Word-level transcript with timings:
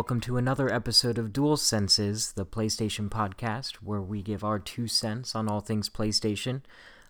Welcome 0.00 0.22
to 0.22 0.38
another 0.38 0.72
episode 0.72 1.18
of 1.18 1.30
Dual 1.30 1.58
Senses, 1.58 2.32
the 2.32 2.46
PlayStation 2.46 3.10
podcast, 3.10 3.74
where 3.82 4.00
we 4.00 4.22
give 4.22 4.42
our 4.42 4.58
two 4.58 4.86
cents 4.86 5.34
on 5.34 5.46
all 5.46 5.60
things 5.60 5.90
PlayStation. 5.90 6.62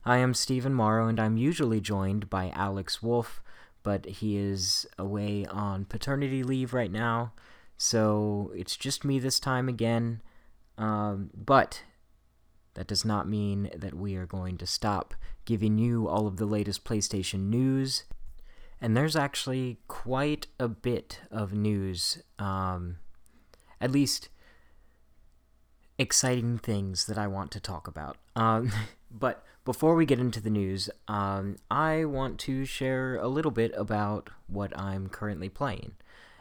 I 0.04 0.16
am 0.16 0.34
Stephen 0.34 0.74
Morrow, 0.74 1.06
and 1.06 1.20
I'm 1.20 1.36
usually 1.36 1.80
joined 1.80 2.28
by 2.28 2.50
Alex 2.50 3.00
Wolf, 3.00 3.44
but 3.84 4.06
he 4.06 4.36
is 4.36 4.88
away 4.98 5.46
on 5.46 5.84
paternity 5.84 6.42
leave 6.42 6.74
right 6.74 6.90
now, 6.90 7.32
so 7.78 8.50
it's 8.56 8.76
just 8.76 9.04
me 9.04 9.20
this 9.20 9.38
time 9.38 9.68
again. 9.68 10.20
Um, 10.76 11.30
but 11.32 11.84
that 12.74 12.88
does 12.88 13.04
not 13.04 13.28
mean 13.28 13.70
that 13.72 13.94
we 13.94 14.16
are 14.16 14.26
going 14.26 14.58
to 14.58 14.66
stop 14.66 15.14
giving 15.44 15.78
you 15.78 16.08
all 16.08 16.26
of 16.26 16.38
the 16.38 16.44
latest 16.44 16.84
PlayStation 16.84 17.50
news 17.50 18.02
and 18.80 18.96
there's 18.96 19.16
actually 19.16 19.78
quite 19.88 20.46
a 20.58 20.68
bit 20.68 21.20
of 21.30 21.52
news, 21.52 22.22
um, 22.38 22.96
at 23.80 23.90
least 23.90 24.28
exciting 25.98 26.58
things 26.58 27.06
that 27.06 27.18
I 27.18 27.26
want 27.26 27.50
to 27.52 27.60
talk 27.60 27.86
about. 27.86 28.16
Um, 28.34 28.72
but 29.10 29.44
before 29.64 29.94
we 29.94 30.06
get 30.06 30.18
into 30.18 30.40
the 30.40 30.50
news, 30.50 30.88
um, 31.08 31.56
I 31.70 32.06
want 32.06 32.38
to 32.40 32.64
share 32.64 33.16
a 33.16 33.28
little 33.28 33.50
bit 33.50 33.72
about 33.76 34.30
what 34.46 34.76
I'm 34.78 35.08
currently 35.08 35.50
playing, 35.50 35.92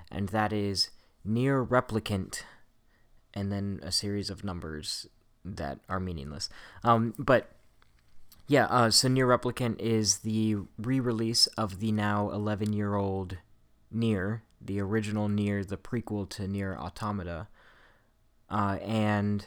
and 0.09 0.29
that 0.29 0.53
is 0.53 0.91
NieR 1.27 1.67
Replicant, 1.67 2.43
and 3.33 3.51
then 3.51 3.81
a 3.83 3.91
series 3.91 4.29
of 4.29 4.43
numbers 4.43 5.07
that 5.43 5.79
are 5.89 5.99
meaningless. 5.99 6.49
Um, 6.83 7.13
but 7.17 7.51
yeah, 8.49 8.65
uh, 8.65 8.89
so 8.89 9.07
NieR 9.07 9.27
Replicant 9.27 9.79
is 9.79 10.17
the 10.19 10.57
re-release 10.79 11.45
of 11.55 11.79
the 11.79 11.91
now 11.91 12.31
11-year-old 12.33 13.37
NieR, 13.95 14.41
the 14.59 14.81
original 14.81 15.29
NieR, 15.29 15.65
the 15.65 15.77
prequel 15.77 16.27
to 16.29 16.47
NieR 16.47 16.75
Automata, 16.75 17.47
uh, 18.49 18.79
and 18.81 19.45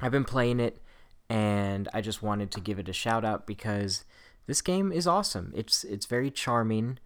I've 0.00 0.10
been 0.10 0.24
playing 0.24 0.58
it, 0.58 0.82
and 1.28 1.88
I 1.94 2.00
just 2.00 2.24
wanted 2.24 2.50
to 2.50 2.60
give 2.60 2.80
it 2.80 2.88
a 2.88 2.92
shout 2.92 3.24
out 3.24 3.46
because 3.46 4.02
this 4.46 4.62
game 4.62 4.90
is 4.90 5.06
awesome. 5.06 5.52
It's 5.54 5.84
it's 5.84 6.06
very 6.06 6.32
charming, 6.32 6.98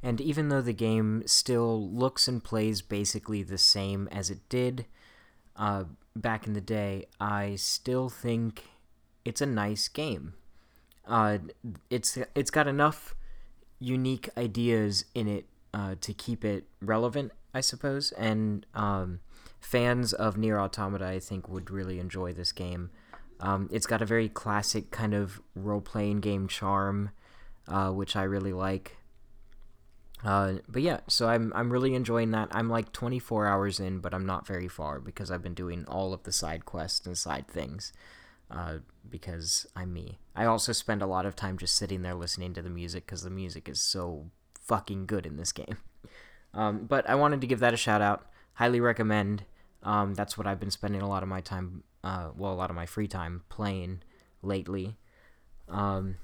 and 0.00 0.20
even 0.20 0.48
though 0.48 0.62
the 0.62 0.72
game 0.72 1.24
still 1.26 1.90
looks 1.90 2.28
and 2.28 2.42
plays 2.42 2.82
basically 2.82 3.42
the 3.42 3.58
same 3.58 4.08
as 4.12 4.30
it 4.30 4.48
did 4.48 4.86
uh, 5.56 5.86
back 6.14 6.46
in 6.46 6.52
the 6.52 6.60
day, 6.60 7.06
I 7.18 7.56
still 7.56 8.08
think 8.08 8.62
it's 9.26 9.40
a 9.40 9.46
nice 9.46 9.88
game. 9.88 10.34
Uh, 11.06 11.38
it's 11.90 12.18
it's 12.34 12.50
got 12.50 12.66
enough 12.66 13.14
unique 13.78 14.30
ideas 14.36 15.04
in 15.14 15.28
it 15.28 15.46
uh, 15.74 15.96
to 16.00 16.14
keep 16.14 16.44
it 16.44 16.64
relevant, 16.80 17.32
I 17.52 17.60
suppose. 17.60 18.12
And 18.12 18.64
um, 18.74 19.20
fans 19.60 20.12
of 20.12 20.36
NieR 20.36 20.58
Automata, 20.58 21.06
I 21.06 21.18
think, 21.18 21.48
would 21.48 21.70
really 21.70 21.98
enjoy 21.98 22.32
this 22.32 22.52
game. 22.52 22.90
Um, 23.40 23.68
it's 23.70 23.86
got 23.86 24.00
a 24.00 24.06
very 24.06 24.28
classic 24.28 24.90
kind 24.90 25.12
of 25.12 25.40
role 25.54 25.82
playing 25.82 26.20
game 26.20 26.48
charm, 26.48 27.10
uh, 27.68 27.90
which 27.90 28.16
I 28.16 28.22
really 28.22 28.52
like. 28.52 28.96
Uh, 30.24 30.54
but 30.66 30.82
yeah, 30.82 31.00
so 31.08 31.28
I'm 31.28 31.52
I'm 31.54 31.70
really 31.70 31.94
enjoying 31.94 32.30
that. 32.30 32.48
I'm 32.52 32.70
like 32.70 32.92
24 32.92 33.46
hours 33.46 33.78
in, 33.78 33.98
but 33.98 34.14
I'm 34.14 34.24
not 34.24 34.46
very 34.46 34.66
far 34.66 34.98
because 34.98 35.30
I've 35.30 35.42
been 35.42 35.54
doing 35.54 35.84
all 35.86 36.14
of 36.14 36.22
the 36.22 36.32
side 36.32 36.64
quests 36.64 37.06
and 37.06 37.18
side 37.18 37.48
things 37.48 37.92
uh, 38.50 38.78
because 39.08 39.66
I'm 39.74 39.92
me. 39.92 40.18
I 40.34 40.44
also 40.44 40.72
spend 40.72 41.02
a 41.02 41.06
lot 41.06 41.26
of 41.26 41.36
time 41.36 41.58
just 41.58 41.74
sitting 41.74 42.02
there 42.02 42.14
listening 42.14 42.54
to 42.54 42.62
the 42.62 42.70
music 42.70 43.06
because 43.06 43.22
the 43.22 43.30
music 43.30 43.68
is 43.68 43.80
so 43.80 44.30
fucking 44.60 45.06
good 45.06 45.26
in 45.26 45.36
this 45.36 45.52
game. 45.52 45.78
Um, 46.54 46.86
but 46.86 47.06
I 47.06 47.16
wanted 47.16 47.42
to 47.42 47.46
give 47.46 47.60
that 47.60 47.74
a 47.74 47.76
shout 47.76 48.00
out. 48.00 48.30
Highly 48.54 48.80
recommend. 48.80 49.44
Um, 49.82 50.14
that's 50.14 50.38
what 50.38 50.46
I've 50.46 50.58
been 50.58 50.70
spending 50.70 51.02
a 51.02 51.08
lot 51.08 51.22
of 51.22 51.28
my 51.28 51.42
time, 51.42 51.82
uh, 52.02 52.30
well, 52.34 52.50
a 52.50 52.54
lot 52.54 52.70
of 52.70 52.76
my 52.76 52.86
free 52.86 53.08
time 53.08 53.42
playing 53.50 54.00
lately. 54.40 54.96
Um, 55.68 56.16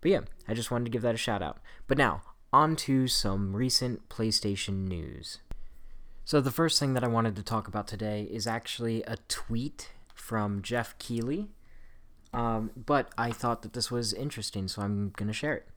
but 0.00 0.12
yeah, 0.12 0.20
I 0.46 0.54
just 0.54 0.70
wanted 0.70 0.84
to 0.84 0.90
give 0.92 1.02
that 1.02 1.16
a 1.16 1.18
shout 1.18 1.42
out. 1.42 1.58
But 1.88 1.98
now, 1.98 2.22
on 2.52 2.76
to 2.76 3.08
some 3.08 3.56
recent 3.56 4.08
PlayStation 4.08 4.86
news. 4.86 5.38
So, 6.24 6.40
the 6.40 6.50
first 6.50 6.78
thing 6.78 6.94
that 6.94 7.04
I 7.04 7.08
wanted 7.08 7.34
to 7.36 7.42
talk 7.42 7.66
about 7.66 7.88
today 7.88 8.28
is 8.30 8.46
actually 8.46 9.02
a 9.02 9.16
tweet 9.28 9.90
from 10.14 10.62
Geoff 10.62 10.96
Keighley. 10.98 11.48
Um, 12.32 12.70
but 12.76 13.10
I 13.18 13.32
thought 13.32 13.62
that 13.62 13.72
this 13.72 13.90
was 13.90 14.12
interesting, 14.12 14.68
so 14.68 14.82
I'm 14.82 15.12
going 15.16 15.26
to 15.26 15.32
share 15.32 15.54
it. 15.54 15.68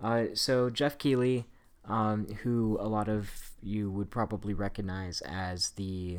Uh, 0.00 0.24
so, 0.34 0.70
Geoff 0.70 0.98
Keighley, 0.98 1.46
um, 1.84 2.26
who 2.42 2.76
a 2.80 2.88
lot 2.88 3.08
of 3.08 3.52
you 3.62 3.90
would 3.90 4.10
probably 4.10 4.54
recognize 4.54 5.20
as 5.22 5.70
the 5.70 6.18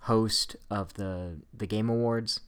host 0.00 0.56
of 0.70 0.94
the, 0.94 1.36
the 1.54 1.66
Game 1.66 1.88
Awards. 1.88 2.40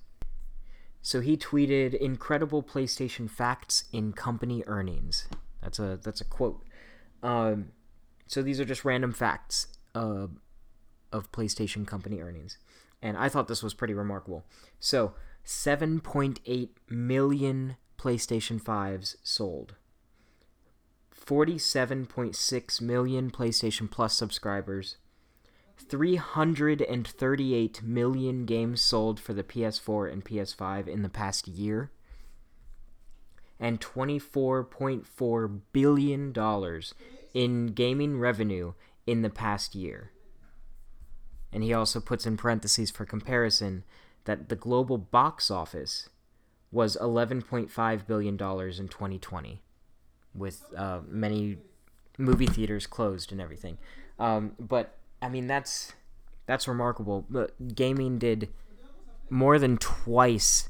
So 1.05 1.21
he 1.21 1.37
tweeted 1.37 1.93
incredible 1.93 2.62
PlayStation 2.62 3.29
facts 3.29 3.85
in 3.93 4.15
company 4.15 4.65
earnings. 4.67 5.29
That's 5.62 5.79
a 5.79 5.99
that's 6.03 6.23
a 6.23 6.25
quote. 6.25 6.65
Um, 7.23 7.73
so 8.27 8.43
these 8.43 8.59
are 8.59 8.65
just 8.65 8.87
random 8.87 9.12
facts 9.12 9.67
uh, 9.95 10.29
of 11.12 11.31
PlayStation 11.31 11.87
company 11.87 12.23
earnings, 12.23 12.56
and 13.03 13.19
I 13.19 13.29
thought 13.29 13.49
this 13.49 13.62
was 13.62 13.75
pretty 13.75 13.93
remarkable. 13.93 14.47
So 14.81 15.12
7.8 15.44 16.69
million 16.88 17.77
PlayStation 17.99 18.60
5s 18.60 19.16
sold. 19.22 19.75
47.6 21.15 22.81
million 22.81 23.31
PlayStation 23.31 23.88
Plus 23.91 24.15
subscribers. 24.15 24.97
338 25.77 27.82
million 27.82 28.44
games 28.44 28.81
sold 28.81 29.19
for 29.19 29.32
the 29.32 29.43
PS4 29.43 30.12
and 30.12 30.25
PS5 30.25 30.87
in 30.87 31.03
the 31.03 31.09
past 31.09 31.49
year. 31.49 31.91
And 33.59 33.81
$24.4 33.81 35.61
billion 35.72 36.32
in 37.32 37.66
gaming 37.69 38.19
revenue 38.19 38.75
in 39.06 39.22
the 39.22 39.31
past 39.31 39.75
year. 39.75 40.11
And 41.53 41.62
he 41.62 41.72
also 41.72 42.00
puts 42.00 42.26
in 42.26 42.37
parentheses 42.37 42.91
for 42.91 43.05
comparison 43.05 43.84
that 44.25 44.49
the 44.49 44.57
global 44.57 44.99
box 44.99 45.51
office 45.51 46.09
was 46.71 46.97
$11.5 47.01 48.07
billion 48.07 48.35
in 48.35 48.39
2020, 48.39 49.62
with 50.35 50.62
uh, 50.77 51.01
many 51.09 51.59
movie 52.19 52.47
theaters 52.47 52.87
closed 52.87 53.33
and 53.33 53.41
everything. 53.41 53.79
Um, 54.19 54.53
but 54.59 54.97
I 55.23 55.29
mean, 55.29 55.47
that's 55.47 55.93
that's 56.47 56.69
remarkable. 56.69 57.25
But 57.29 57.75
gaming 57.75 58.19
did 58.19 58.49
more 59.31 59.59
than 59.59 59.79
twice 59.79 60.69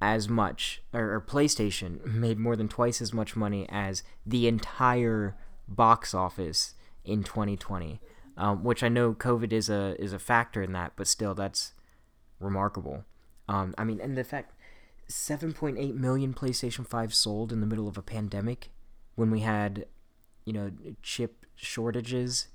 as 0.00 0.28
much, 0.28 0.82
or, 0.94 1.14
or, 1.14 1.20
PlayStation 1.20 2.02
made 2.06 2.38
more 2.38 2.56
than 2.56 2.68
twice 2.68 3.02
as 3.02 3.12
much 3.12 3.36
money 3.36 3.68
as 3.68 4.02
the 4.24 4.48
entire 4.48 5.36
box 5.68 6.14
office 6.14 6.74
in 7.04 7.22
2020. 7.22 8.00
Um, 8.36 8.64
which 8.64 8.82
I 8.82 8.88
know 8.88 9.12
COVID 9.12 9.52
is 9.52 9.68
a 9.68 10.00
is 10.00 10.14
a 10.14 10.18
factor 10.18 10.62
in 10.62 10.72
that, 10.72 10.92
but 10.96 11.06
still, 11.06 11.34
that's 11.34 11.72
remarkable. 12.40 13.04
Um, 13.48 13.74
I 13.78 13.84
mean, 13.84 14.00
and 14.00 14.16
the 14.16 14.24
fact 14.24 14.54
7.8 15.08 15.94
million 15.94 16.34
PlayStation 16.34 16.86
5 16.86 17.14
sold 17.14 17.52
in 17.52 17.60
the 17.60 17.66
middle 17.66 17.88
of 17.88 17.98
a 17.98 18.02
pandemic 18.02 18.70
when 19.14 19.30
we 19.30 19.40
had, 19.40 19.86
you 20.44 20.52
know, 20.52 20.70
chip 21.02 21.46
shortages, 21.54 22.48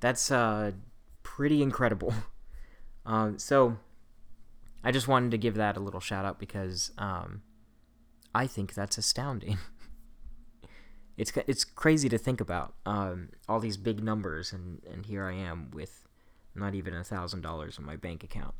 that's 0.00 0.30
uh, 0.30 0.72
pretty 1.22 1.62
incredible. 1.62 2.14
Um, 3.06 3.38
so 3.38 3.76
I 4.82 4.90
just 4.90 5.08
wanted 5.08 5.30
to 5.32 5.36
give 5.38 5.56
that 5.56 5.76
a 5.76 5.80
little 5.80 6.00
shout 6.00 6.24
out 6.24 6.38
because 6.38 6.90
um, 6.96 7.42
I 8.34 8.46
think 8.46 8.72
that's 8.72 8.96
astounding. 8.96 9.58
it's 11.16 11.32
it's 11.46 11.64
crazy 11.64 12.08
to 12.08 12.18
think 12.18 12.40
about 12.40 12.74
um, 12.86 13.28
all 13.48 13.60
these 13.60 13.76
big 13.76 14.02
numbers, 14.02 14.52
and, 14.52 14.82
and 14.90 15.06
here 15.06 15.24
I 15.24 15.34
am 15.34 15.70
with 15.70 16.06
not 16.54 16.74
even 16.74 16.94
a 16.94 17.04
thousand 17.04 17.42
dollars 17.42 17.78
in 17.78 17.84
my 17.84 17.96
bank 17.96 18.24
account. 18.24 18.54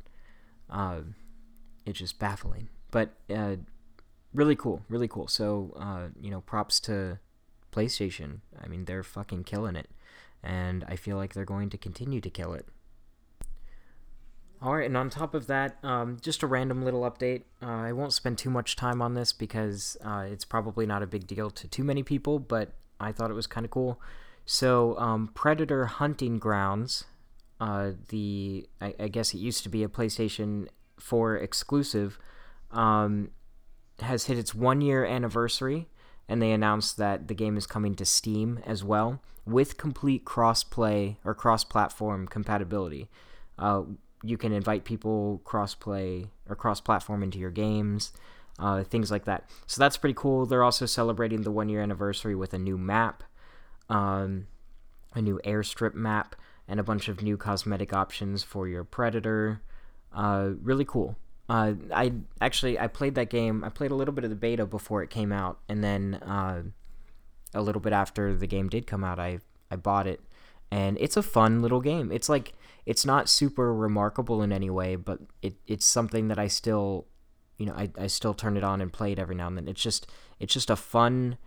Uh, 0.69 1.01
it's 1.85 1.99
just 1.99 2.19
baffling, 2.19 2.69
but 2.91 3.11
uh, 3.29 3.57
really 4.33 4.55
cool, 4.55 4.81
really 4.89 5.07
cool. 5.07 5.27
So 5.27 5.73
uh, 5.79 6.07
you 6.19 6.31
know, 6.31 6.41
props 6.41 6.79
to 6.81 7.19
PlayStation. 7.71 8.39
I 8.61 8.67
mean, 8.67 8.85
they're 8.85 9.03
fucking 9.03 9.43
killing 9.43 9.75
it, 9.75 9.89
and 10.43 10.83
I 10.87 10.95
feel 10.95 11.17
like 11.17 11.33
they're 11.33 11.45
going 11.45 11.69
to 11.69 11.77
continue 11.77 12.21
to 12.21 12.29
kill 12.29 12.53
it. 12.53 12.65
All 14.61 14.75
right, 14.75 14.85
and 14.85 14.97
on 14.97 15.09
top 15.09 15.35
of 15.35 15.47
that, 15.47 15.77
um, 15.83 16.17
just 16.21 16.41
a 16.41 16.47
random 16.47 16.83
little 16.83 17.01
update. 17.01 17.43
Uh, 17.61 17.67
I 17.67 17.91
won't 17.91 18.13
spend 18.13 18.37
too 18.37 18.49
much 18.49 18.75
time 18.75 19.01
on 19.01 19.13
this 19.13 19.33
because 19.33 19.97
uh, 20.03 20.25
it's 20.27 20.45
probably 20.45 20.85
not 20.85 21.03
a 21.03 21.07
big 21.07 21.27
deal 21.27 21.51
to 21.51 21.67
too 21.67 21.83
many 21.83 22.03
people, 22.03 22.39
but 22.39 22.71
I 22.99 23.11
thought 23.11 23.29
it 23.29 23.35
was 23.35 23.47
kind 23.47 23.65
of 23.65 23.71
cool. 23.71 23.99
So, 24.45 24.97
um, 24.97 25.29
Predator 25.33 25.85
Hunting 25.85 26.39
Grounds 26.39 27.03
uh, 27.59 27.91
the 28.09 28.67
I, 28.81 28.93
I, 28.99 29.07
guess 29.07 29.33
it 29.33 29.37
used 29.37 29.63
to 29.63 29.69
be 29.69 29.83
a 29.83 29.87
PlayStation 29.87 30.67
4 30.99 31.37
exclusive, 31.37 32.19
um, 32.71 33.29
has 33.99 34.25
hit 34.25 34.37
its 34.37 34.53
one 34.53 34.81
year 34.81 35.05
anniversary, 35.05 35.87
and 36.27 36.41
they 36.41 36.51
announced 36.51 36.97
that 36.97 37.27
the 37.27 37.33
game 37.33 37.55
is 37.55 37.65
coming 37.65 37.95
to 37.95 38.05
Steam 38.05 38.59
as 38.65 38.83
well 38.83 39.21
with 39.45 39.77
complete 39.77 40.25
cross-play 40.25 41.17
or 41.23 41.33
cross-platform 41.33 42.27
compatibility. 42.27 43.09
Uh, 43.57 43.83
you 44.23 44.37
can 44.37 44.51
invite 44.51 44.83
people 44.83 45.39
cross-play 45.43 46.31
or 46.49 46.55
cross-platform 46.55 47.21
into 47.21 47.37
your 47.37 47.51
games, 47.51 48.11
uh, 48.57 48.83
things 48.83 49.11
like 49.11 49.25
that. 49.25 49.47
So 49.67 49.79
that's 49.79 49.97
pretty 49.97 50.15
cool. 50.15 50.45
They're 50.45 50.63
also 50.63 50.85
celebrating 50.85 51.43
the 51.43 51.51
one-year 51.51 51.81
anniversary 51.81 52.35
with 52.35 52.53
a 52.53 52.57
new 52.57 52.77
map, 52.77 53.23
um, 53.87 54.47
a 55.13 55.21
new 55.21 55.39
airstrip 55.45 55.93
map, 55.93 56.35
and 56.67 56.79
a 56.79 56.83
bunch 56.83 57.07
of 57.07 57.21
new 57.21 57.37
cosmetic 57.37 57.93
options 57.93 58.43
for 58.43 58.67
your 58.67 58.83
predator. 58.83 59.61
Uh, 60.13 60.51
really 60.61 60.85
cool. 60.85 61.15
Uh, 61.47 61.73
I 61.93 62.13
actually 62.41 62.79
I 62.79 62.87
played 62.87 63.15
that 63.15 63.29
game. 63.29 63.63
I 63.63 63.69
played 63.69 63.91
a 63.91 63.95
little 63.95 64.13
bit 64.13 64.23
of 64.23 64.29
the 64.29 64.35
beta 64.35 64.65
before 64.65 65.03
it 65.03 65.09
came 65.09 65.31
out, 65.31 65.59
and 65.69 65.83
then 65.83 66.15
uh, 66.15 66.63
a 67.53 67.61
little 67.61 67.81
bit 67.81 67.93
after 67.93 68.35
the 68.35 68.47
game 68.47 68.67
did 68.67 68.87
come 68.87 69.03
out, 69.03 69.19
I 69.19 69.39
I 69.69 69.75
bought 69.75 70.07
it, 70.07 70.21
and 70.71 70.97
it's 70.99 71.17
a 71.17 71.23
fun 71.23 71.61
little 71.61 71.81
game. 71.81 72.11
It's 72.11 72.29
like 72.29 72.53
it's 72.85 73.05
not 73.05 73.29
super 73.29 73.73
remarkable 73.73 74.41
in 74.41 74.51
any 74.51 74.69
way, 74.69 74.95
but 74.95 75.19
it 75.41 75.55
it's 75.67 75.85
something 75.85 76.29
that 76.29 76.39
I 76.39 76.47
still, 76.47 77.05
you 77.57 77.67
know, 77.67 77.73
I 77.73 77.91
I 77.97 78.07
still 78.07 78.33
turn 78.33 78.57
it 78.57 78.63
on 78.63 78.81
and 78.81 78.91
play 78.91 79.11
it 79.11 79.19
every 79.19 79.35
now 79.35 79.47
and 79.47 79.57
then. 79.57 79.67
It's 79.67 79.81
just 79.81 80.07
it's 80.39 80.53
just 80.53 80.71
a 80.71 80.75
fun 80.75 81.37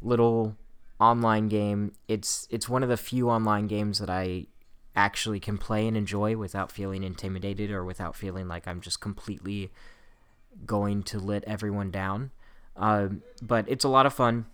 little 0.00 0.56
online 1.00 1.48
game. 1.48 1.92
It's 2.08 2.46
it's 2.50 2.68
one 2.68 2.82
of 2.82 2.88
the 2.88 2.96
few 2.96 3.28
online 3.30 3.66
games 3.66 3.98
that 3.98 4.10
I 4.10 4.46
actually 4.94 5.40
can 5.40 5.58
play 5.58 5.86
and 5.86 5.96
enjoy 5.96 6.36
without 6.36 6.72
feeling 6.72 7.02
intimidated 7.02 7.70
or 7.70 7.84
without 7.84 8.16
feeling 8.16 8.48
like 8.48 8.66
I'm 8.66 8.80
just 8.80 9.00
completely 9.00 9.70
going 10.64 11.02
to 11.04 11.18
let 11.18 11.44
everyone 11.44 11.90
down. 11.90 12.30
Uh, 12.74 13.08
but 13.42 13.66
it's 13.68 13.84
a 13.84 13.88
lot 13.88 14.06
of 14.06 14.14
fun, 14.14 14.46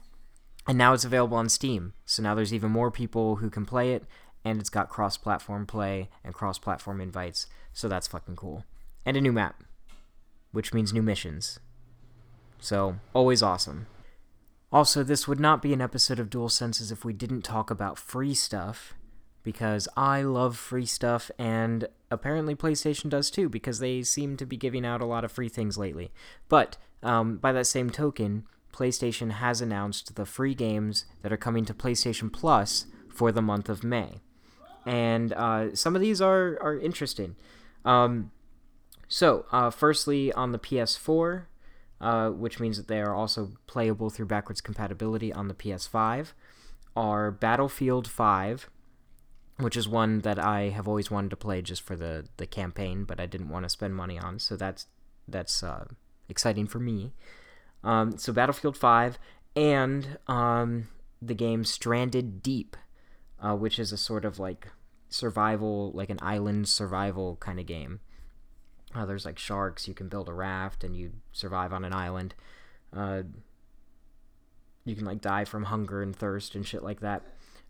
and 0.67 0.77
now 0.77 0.93
it's 0.93 1.05
available 1.05 1.37
on 1.37 1.49
Steam. 1.49 1.93
So 2.05 2.23
now 2.23 2.35
there's 2.35 2.53
even 2.53 2.71
more 2.71 2.91
people 2.91 3.37
who 3.37 3.51
can 3.51 3.65
play 3.65 3.95
it, 3.95 4.05
and 4.45 4.61
it's 4.61 4.71
got 4.71 4.89
cross-platform 4.89 5.67
play 5.67 6.09
and 6.25 6.35
cross-platform 6.35 7.01
invites. 7.01 7.47
So 7.73 7.89
that's 7.89 8.09
fucking 8.09 8.37
cool, 8.37 8.65
and 9.07 9.17
a 9.17 9.21
new 9.21 9.33
map, 9.33 9.63
which 10.51 10.75
means 10.75 10.93
new 10.93 11.03
missions. 11.03 11.61
So 12.61 12.97
always 13.15 13.43
awesome. 13.43 13.87
Also, 14.73 15.03
this 15.03 15.29
would 15.29 15.41
not 15.41 15.61
be 15.61 15.75
an 15.75 15.83
episode 15.83 16.19
of 16.19 16.31
Dual 16.31 16.49
Senses 16.49 16.91
if 16.91 17.05
we 17.05 17.13
didn't 17.13 17.43
talk 17.43 17.71
about 17.71 17.99
free 17.99 18.35
stuff 18.35 18.95
because 19.43 19.89
I 19.97 20.23
love 20.23 20.57
free 20.57 20.87
stuff, 20.87 21.31
and 21.39 21.89
apparently 22.11 22.55
PlayStation 22.55 23.11
does 23.11 23.31
too, 23.31 23.49
because 23.49 23.81
they 23.81 24.03
seem 24.03 24.37
to 24.37 24.47
be 24.47 24.57
giving 24.57 24.87
out 24.87 25.01
a 25.01 25.07
lot 25.07 25.25
of 25.25 25.33
free 25.33 25.49
things 25.49 25.77
lately. 25.77 26.11
But 26.49 26.77
um, 27.03 27.37
by 27.39 27.53
that 27.53 27.67
same 27.67 27.91
token, 27.91 28.45
PlayStation 28.73 29.33
has 29.33 29.61
announced 29.61 30.15
the 30.15 30.25
free 30.25 30.55
games 30.55 31.05
that 31.23 31.33
are 31.33 31.37
coming 31.37 31.65
to 31.67 31.75
PlayStation 31.75 32.33
Plus 32.33 32.87
for 33.09 33.33
the 33.33 33.43
month 33.43 33.69
of 33.69 33.85
May, 33.85 34.21
and 34.87 35.33
uh, 35.33 35.75
some 35.75 35.95
of 35.95 36.01
these 36.01 36.23
are 36.23 36.59
are 36.63 36.79
interesting. 36.79 37.37
Um, 37.85 38.31
so, 39.09 39.45
uh, 39.53 39.69
firstly, 39.69 40.33
on 40.33 40.53
the 40.53 40.59
PS4, 40.59 41.43
uh, 42.03 42.31
which 42.31 42.61
means 42.61 42.77
that 42.77 42.89
they 42.89 43.01
are 43.01 43.15
also 43.15 43.53
playable 43.67 44.11
through 44.11 44.27
backwards 44.27 44.61
compatibility 44.61 45.33
on 45.33 45.49
the 45.49 45.55
PS5, 45.55 46.33
are 46.95 47.31
Battlefield 47.31 48.07
5 48.07 48.69
which 49.59 49.77
is 49.77 49.89
one 49.89 50.21
that 50.21 50.39
I 50.39 50.71
have 50.71 50.89
always 50.89 51.11
wanted 51.11 51.31
to 51.31 51.37
play 51.37 51.63
just 51.63 51.83
for 51.83 51.97
the 51.97 52.27
the 52.37 52.47
campaign, 52.47 53.05
but 53.05 53.21
I 53.21 53.27
didn't 53.27 53.49
want 53.49 53.65
to 53.65 53.69
spend 53.69 53.95
money 53.95 54.19
on. 54.19 54.39
So 54.39 54.57
that's 54.57 54.87
that's 55.29 55.63
uh, 55.63 55.87
exciting 56.29 56.67
for 56.67 56.79
me. 56.79 57.13
Um, 57.85 58.19
so 58.19 58.33
Battlefield 58.33 58.77
Five 58.77 59.19
and 59.55 60.19
um, 60.27 60.89
the 61.21 61.35
game 61.35 61.65
Stranded 61.65 62.43
Deep, 62.43 62.77
uh, 63.41 63.55
which 63.55 63.79
is 63.79 63.93
a 63.93 63.97
sort 63.97 64.25
of 64.25 64.39
like 64.39 64.69
survival, 65.09 65.93
like 65.95 66.11
an 66.11 66.19
island 66.23 66.69
survival 66.69 67.37
kind 67.37 67.61
of 67.61 67.67
game. 67.67 68.01
Uh, 68.95 69.07
there's 69.07 69.25
like 69.25 69.39
sharks. 69.39 69.89
You 69.89 69.95
can 69.95 70.09
build 70.09 70.29
a 70.29 70.33
raft 70.33 70.85
and 70.85 70.97
you 70.97 71.13
survive 71.33 71.73
on 71.73 71.85
an 71.85 71.93
island. 71.93 72.35
Uh, 72.95 73.23
you 74.85 74.95
can 74.95 75.05
like 75.05 75.21
die 75.21 75.45
from 75.45 75.65
hunger 75.65 76.03
and 76.03 76.15
thirst 76.15 76.55
and 76.55 76.67
shit 76.67 76.83
like 76.83 77.01
that. 77.01 77.23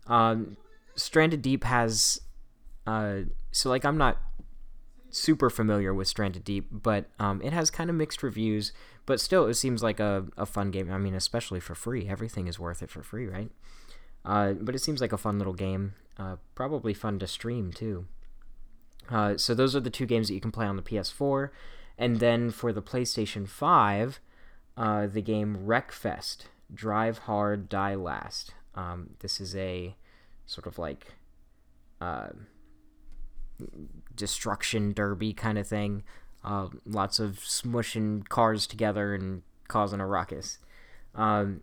Um, 0.07 0.57
Stranded 0.95 1.41
Deep 1.41 1.63
has 1.63 2.19
uh 2.85 3.19
so 3.51 3.69
like 3.69 3.85
I'm 3.85 3.97
not 3.97 4.17
super 5.13 5.49
familiar 5.49 5.93
with 5.93 6.07
Stranded 6.07 6.43
Deep, 6.43 6.67
but 6.71 7.05
um, 7.19 7.41
it 7.41 7.53
has 7.53 7.69
kind 7.69 7.89
of 7.89 7.95
mixed 7.95 8.23
reviews. 8.23 8.73
But 9.05 9.19
still, 9.19 9.47
it 9.47 9.55
seems 9.55 9.83
like 9.83 9.99
a, 9.99 10.25
a 10.37 10.45
fun 10.45 10.71
game. 10.71 10.91
I 10.91 10.97
mean, 10.97 11.13
especially 11.13 11.59
for 11.59 11.75
free. 11.75 12.07
Everything 12.07 12.47
is 12.47 12.59
worth 12.59 12.81
it 12.81 12.89
for 12.89 13.03
free, 13.03 13.27
right? 13.27 13.51
Uh, 14.25 14.53
but 14.53 14.75
it 14.75 14.79
seems 14.79 15.01
like 15.01 15.11
a 15.11 15.17
fun 15.17 15.37
little 15.37 15.53
game. 15.53 15.93
Uh, 16.17 16.37
probably 16.55 16.93
fun 16.93 17.19
to 17.19 17.27
stream, 17.27 17.71
too. 17.71 18.07
Uh, 19.09 19.37
so 19.37 19.53
those 19.53 19.75
are 19.75 19.79
the 19.79 19.89
two 19.89 20.05
games 20.05 20.27
that 20.27 20.33
you 20.33 20.41
can 20.41 20.51
play 20.51 20.65
on 20.65 20.75
the 20.75 20.81
PS4. 20.81 21.49
And 21.97 22.19
then 22.19 22.49
for 22.49 22.73
the 22.73 22.81
PlayStation 22.81 23.47
5, 23.47 24.19
uh, 24.75 25.07
the 25.07 25.21
game 25.21 25.65
Wreckfest 25.65 26.45
Drive 26.73 27.19
Hard, 27.19 27.69
Die 27.69 27.95
Last. 27.95 28.53
Um, 28.75 29.11
this 29.19 29.39
is 29.39 29.55
a 29.55 29.95
sort 30.45 30.65
of 30.65 30.79
like 30.79 31.13
uh, 32.01 32.29
destruction 34.15 34.93
derby 34.93 35.33
kind 35.33 35.57
of 35.57 35.67
thing. 35.67 36.03
Uh, 36.43 36.67
lots 36.85 37.19
of 37.19 37.37
smushing 37.37 38.27
cars 38.27 38.67
together 38.67 39.13
and 39.13 39.43
causing 39.67 39.99
a 39.99 40.07
ruckus. 40.07 40.57
Um, 41.15 41.61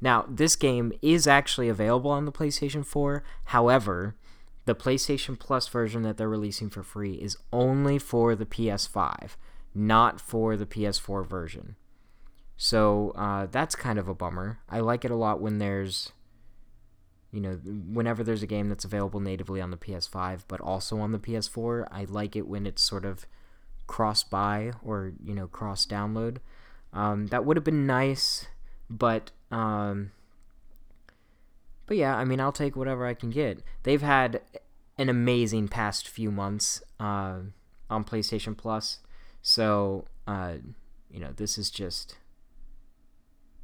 now, 0.00 0.24
this 0.28 0.56
game 0.56 0.92
is 1.02 1.26
actually 1.26 1.68
available 1.68 2.10
on 2.10 2.24
the 2.24 2.32
PlayStation 2.32 2.84
4. 2.84 3.22
However, 3.46 4.16
the 4.64 4.74
PlayStation 4.74 5.38
Plus 5.38 5.68
version 5.68 6.02
that 6.02 6.16
they're 6.16 6.28
releasing 6.28 6.70
for 6.70 6.82
free 6.82 7.14
is 7.14 7.36
only 7.52 7.98
for 7.98 8.34
the 8.34 8.46
PS5, 8.46 9.36
not 9.74 10.20
for 10.20 10.56
the 10.56 10.66
PS4 10.66 11.26
version. 11.26 11.76
So 12.56 13.12
uh, 13.16 13.46
that's 13.46 13.74
kind 13.74 13.98
of 13.98 14.08
a 14.08 14.14
bummer. 14.14 14.60
I 14.68 14.80
like 14.80 15.04
it 15.04 15.10
a 15.10 15.16
lot 15.16 15.40
when 15.40 15.58
there's 15.58 16.12
you 17.32 17.40
know, 17.40 17.54
whenever 17.54 18.22
there's 18.22 18.42
a 18.42 18.46
game 18.46 18.68
that's 18.68 18.84
available 18.84 19.18
natively 19.18 19.60
on 19.60 19.70
the 19.70 19.76
PS5 19.76 20.42
but 20.46 20.60
also 20.60 20.98
on 20.98 21.12
the 21.12 21.18
PS4, 21.18 21.88
I 21.90 22.04
like 22.04 22.36
it 22.36 22.46
when 22.46 22.66
it's 22.66 22.82
sort 22.82 23.06
of 23.06 23.26
cross 23.86 24.22
buy 24.22 24.72
or 24.82 25.12
you 25.24 25.34
know 25.34 25.46
cross 25.46 25.86
download. 25.86 26.38
Um, 26.92 27.28
that 27.28 27.44
would 27.44 27.56
have 27.56 27.64
been 27.64 27.86
nice, 27.86 28.46
but 28.90 29.30
um, 29.50 30.12
but 31.92 31.98
yeah, 31.98 32.16
I 32.16 32.24
mean, 32.24 32.40
I'll 32.40 32.52
take 32.52 32.74
whatever 32.74 33.04
I 33.06 33.12
can 33.12 33.28
get. 33.28 33.62
They've 33.82 34.00
had 34.00 34.40
an 34.96 35.10
amazing 35.10 35.68
past 35.68 36.08
few 36.08 36.30
months 36.30 36.82
uh, 36.98 37.40
on 37.90 38.04
PlayStation 38.04 38.56
Plus, 38.56 39.00
so 39.42 40.06
uh, 40.26 40.54
you 41.10 41.20
know 41.20 41.32
this 41.36 41.58
is 41.58 41.68
just 41.70 42.16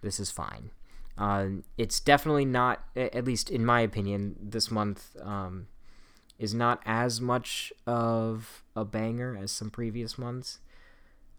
this 0.03 0.21
is 0.21 0.31
fine. 0.31 0.73
Uh, 1.17 1.63
it's 1.79 2.01
definitely 2.01 2.45
not, 2.45 2.85
at 2.95 3.25
least 3.25 3.49
in 3.49 3.65
my 3.65 3.81
opinion, 3.81 4.37
this 4.39 4.71
month 4.71 5.17
um, 5.23 5.69
is 6.39 6.53
not 6.53 6.83
as 6.85 7.23
much 7.23 7.73
of 7.87 8.63
a 8.77 8.85
banger 8.85 9.39
as 9.43 9.51
some 9.51 9.71
previous 9.71 10.19
months, 10.19 10.59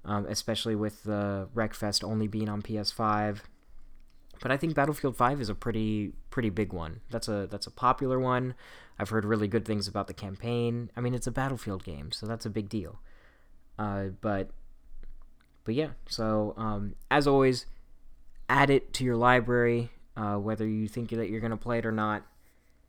um, 0.03 0.25
especially 0.25 0.75
with 0.75 1.03
the 1.03 1.49
Wreckfest 1.53 2.03
only 2.03 2.25
being 2.25 2.49
on 2.49 2.63
PS5. 2.63 3.41
But 4.41 4.51
I 4.51 4.57
think 4.57 4.73
Battlefield 4.73 5.15
5 5.17 5.41
is 5.41 5.49
a 5.49 5.55
pretty 5.55 6.13
pretty 6.29 6.49
big 6.49 6.71
one. 6.71 7.01
That's 7.09 7.27
a 7.27 7.47
that's 7.49 7.67
a 7.67 7.71
popular 7.71 8.19
one. 8.19 8.55
I've 8.97 9.09
heard 9.09 9.25
really 9.25 9.47
good 9.47 9.65
things 9.65 9.87
about 9.87 10.07
the 10.07 10.13
campaign. 10.13 10.91
I 10.95 11.01
mean, 11.01 11.13
it's 11.13 11.27
a 11.27 11.31
Battlefield 11.31 11.83
game, 11.83 12.11
so 12.11 12.25
that's 12.25 12.45
a 12.45 12.49
big 12.49 12.69
deal. 12.69 12.99
Uh, 13.77 14.07
but 14.21 14.51
but 15.63 15.75
yeah, 15.75 15.89
so 16.07 16.53
um, 16.57 16.95
as 17.11 17.27
always, 17.27 17.65
add 18.49 18.69
it 18.69 18.93
to 18.93 19.03
your 19.03 19.15
library, 19.15 19.91
uh, 20.17 20.35
whether 20.35 20.67
you 20.67 20.87
think 20.87 21.09
that 21.09 21.29
you're 21.29 21.41
to 21.41 21.57
play 21.57 21.79
it 21.79 21.85
or 21.85 21.91
not. 21.91 22.25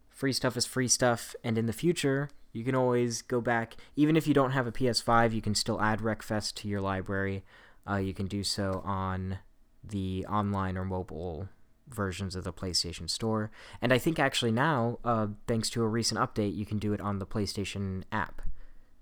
Free 0.09 0.33
stuff 0.33 0.57
is 0.57 0.67
free 0.67 0.89
stuff, 0.89 1.35
and 1.43 1.57
in 1.57 1.67
the 1.67 1.73
future, 1.73 2.29
you 2.53 2.65
can 2.65 2.75
always 2.75 3.23
go 3.23 3.41
back. 3.41 3.77
Even 3.97 4.17
if 4.17 4.27
you 4.27 4.35
don't 4.35 4.51
have 4.51 4.67
a 4.67 4.73
PS5, 4.73 5.33
you 5.33 5.41
can 5.41 5.55
still 5.55 5.81
add 5.81 6.01
Wreckfest 6.01 6.55
to 6.57 6.69
your 6.69 6.81
library. 6.81 7.45
Uh, 7.89 7.97
you 7.97 8.13
can 8.13 8.27
do 8.27 8.45
so 8.45 8.83
on 8.85 9.39
the 9.83 10.27
online 10.27 10.77
or 10.77 10.85
mobile 10.85 11.49
versions 11.89 12.37
of 12.37 12.45
the 12.45 12.53
PlayStation 12.53 13.09
Store. 13.09 13.51
And 13.83 13.93
I 13.93 13.99
think 13.99 14.19
actually 14.19 14.53
now, 14.53 14.99
uh, 15.05 15.29
thanks 15.47 15.71
to 15.71 15.83
a 15.83 15.89
recent 15.89 16.21
update, 16.21 16.57
you 16.57 16.67
can 16.67 16.79
do 16.79 16.93
it 16.93 17.01
on 17.01 17.19
the 17.19 17.27
PlayStation 17.27 18.05
app. 18.13 18.43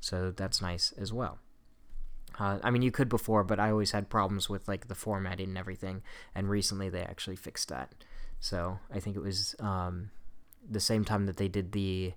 So 0.01 0.31
that's 0.31 0.63
nice 0.63 0.93
as 0.97 1.13
well. 1.13 1.39
Uh, 2.39 2.59
I 2.63 2.71
mean, 2.71 2.83
you 2.83 2.91
could 2.91 3.09
before, 3.09 3.43
but 3.43 3.59
I 3.59 3.71
always 3.71 3.91
had 3.91 4.09
problems 4.09 4.49
with 4.49 4.69
like 4.69 4.89
the 4.89 4.95
formatting 4.95 5.49
and 5.49 5.59
everything. 5.59 6.03
And 6.35 6.49
recently, 6.49 6.89
they 6.89 7.03
actually 7.03 7.37
fixed 7.37 7.69
that. 7.69 7.95
So 8.41 8.79
I 8.93 9.01
think 9.01 9.17
it 9.17 9.23
was 9.23 9.57
um, 9.59 10.11
the 10.69 10.81
same 10.81 11.05
time 11.05 11.27
that 11.27 11.37
they 11.37 11.49
did 11.49 11.73
the 11.73 12.15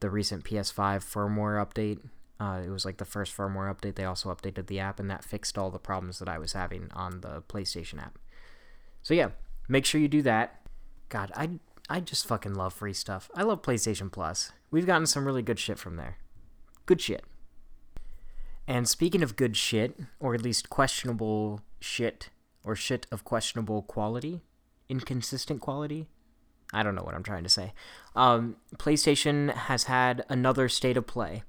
the 0.00 0.10
recent 0.10 0.44
PS5 0.44 0.74
firmware 1.00 1.64
update. 1.64 2.00
Uh, 2.38 2.60
it 2.64 2.70
was 2.70 2.84
like 2.84 2.98
the 2.98 3.04
first 3.04 3.34
firmware 3.34 3.74
update. 3.74 3.94
They 3.94 4.04
also 4.04 4.34
updated 4.34 4.66
the 4.66 4.80
app, 4.80 5.00
and 5.00 5.10
that 5.10 5.24
fixed 5.24 5.56
all 5.56 5.70
the 5.70 5.78
problems 5.78 6.18
that 6.18 6.28
I 6.28 6.38
was 6.38 6.52
having 6.52 6.90
on 6.94 7.20
the 7.22 7.42
PlayStation 7.42 7.98
app. 8.00 8.18
So 9.02 9.14
yeah, 9.14 9.30
make 9.68 9.86
sure 9.86 10.00
you 10.00 10.08
do 10.08 10.22
that. 10.22 10.60
God, 11.08 11.32
I 11.34 11.50
I 11.88 12.00
just 12.00 12.26
fucking 12.26 12.54
love 12.54 12.74
free 12.74 12.92
stuff. 12.92 13.30
I 13.34 13.42
love 13.42 13.62
PlayStation 13.62 14.10
Plus. 14.10 14.52
We've 14.70 14.86
gotten 14.86 15.06
some 15.06 15.24
really 15.24 15.42
good 15.42 15.58
shit 15.58 15.78
from 15.78 15.96
there. 15.96 16.16
Good 16.84 17.00
shit. 17.00 17.24
And 18.66 18.88
speaking 18.88 19.22
of 19.22 19.36
good 19.36 19.56
shit, 19.56 19.98
or 20.18 20.34
at 20.34 20.42
least 20.42 20.68
questionable 20.68 21.60
shit, 21.80 22.30
or 22.64 22.74
shit 22.74 23.06
of 23.12 23.22
questionable 23.22 23.82
quality, 23.82 24.42
inconsistent 24.88 25.60
quality, 25.60 26.08
I 26.72 26.82
don't 26.82 26.96
know 26.96 27.04
what 27.04 27.14
I'm 27.14 27.22
trying 27.22 27.44
to 27.44 27.48
say. 27.48 27.72
Um, 28.16 28.56
PlayStation 28.76 29.54
has 29.54 29.84
had 29.84 30.24
another 30.28 30.68
state 30.68 30.96
of 30.96 31.06
play. 31.06 31.44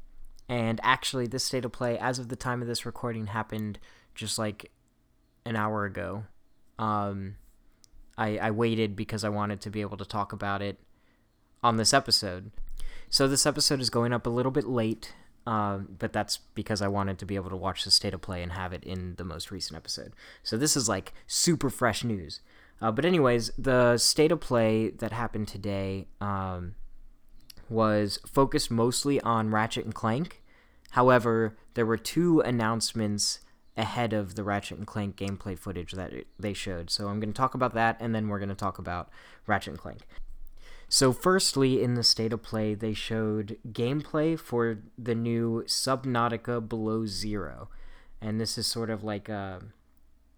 And 0.49 0.79
actually, 0.83 1.27
this 1.27 1.43
state 1.43 1.65
of 1.65 1.71
play, 1.71 1.97
as 1.97 2.19
of 2.19 2.29
the 2.29 2.35
time 2.35 2.61
of 2.61 2.67
this 2.67 2.85
recording, 2.85 3.27
happened 3.27 3.79
just 4.15 4.39
like 4.39 4.71
an 5.45 5.55
hour 5.55 5.85
ago. 5.85 6.23
Um, 6.79 7.35
I, 8.17 8.37
I 8.37 8.51
waited 8.51 8.95
because 8.95 9.23
I 9.23 9.29
wanted 9.29 9.61
to 9.61 9.69
be 9.69 9.81
able 9.81 9.97
to 9.97 10.05
talk 10.05 10.31
about 10.31 10.61
it 10.61 10.79
on 11.63 11.77
this 11.77 11.93
episode. 11.93 12.51
So 13.09 13.27
this 13.27 13.45
episode 13.45 13.79
is 13.79 13.89
going 13.89 14.13
up 14.13 14.25
a 14.25 14.29
little 14.29 14.51
bit 14.51 14.65
late, 14.65 15.13
uh, 15.45 15.77
but 15.77 16.13
that's 16.13 16.37
because 16.37 16.81
I 16.81 16.87
wanted 16.87 17.19
to 17.19 17.25
be 17.25 17.35
able 17.35 17.49
to 17.49 17.55
watch 17.55 17.83
the 17.83 17.91
state 17.91 18.13
of 18.13 18.21
play 18.21 18.43
and 18.43 18.51
have 18.51 18.73
it 18.73 18.83
in 18.83 19.15
the 19.15 19.23
most 19.23 19.51
recent 19.51 19.77
episode. 19.77 20.13
So 20.43 20.57
this 20.57 20.75
is 20.75 20.89
like 20.89 21.13
super 21.25 21.69
fresh 21.69 22.03
news. 22.03 22.41
Uh, 22.81 22.91
but 22.91 23.05
anyways, 23.05 23.51
the 23.57 23.97
state 23.97 24.31
of 24.31 24.39
play 24.39 24.89
that 24.89 25.11
happened 25.11 25.47
today 25.47 26.07
um, 26.21 26.75
was 27.69 28.19
focused 28.25 28.71
mostly 28.71 29.19
on 29.21 29.51
Ratchet 29.51 29.85
and 29.85 29.93
Clank. 29.93 30.41
However, 30.91 31.57
there 31.73 31.85
were 31.85 31.97
two 31.97 32.39
announcements 32.41 33.39
ahead 33.75 34.13
of 34.13 34.35
the 34.35 34.43
Ratchet 34.43 34.77
and 34.77 34.87
Clank 34.87 35.15
gameplay 35.15 35.57
footage 35.57 35.91
that 35.91 36.11
they 36.39 36.53
showed. 36.53 36.89
So 36.89 37.07
I'm 37.07 37.19
going 37.19 37.33
to 37.33 37.37
talk 37.37 37.53
about 37.53 37.73
that, 37.75 37.97
and 37.99 38.15
then 38.15 38.27
we're 38.27 38.39
going 38.39 38.49
to 38.49 38.55
talk 38.55 38.79
about 38.79 39.09
Ratchet 39.45 39.71
and 39.71 39.79
Clank. 39.79 40.01
So, 40.89 41.11
firstly, 41.11 41.83
in 41.83 41.95
the 41.95 42.03
state 42.03 42.31
of 42.31 42.41
play, 42.41 42.73
they 42.73 42.93
showed 42.93 43.57
gameplay 43.69 44.39
for 44.39 44.79
the 44.97 45.15
new 45.15 45.63
Subnautica 45.67 46.67
Below 46.67 47.05
Zero. 47.05 47.69
And 48.21 48.39
this 48.39 48.57
is 48.57 48.67
sort 48.67 48.89
of 48.89 49.03
like 49.03 49.27
a 49.27 49.61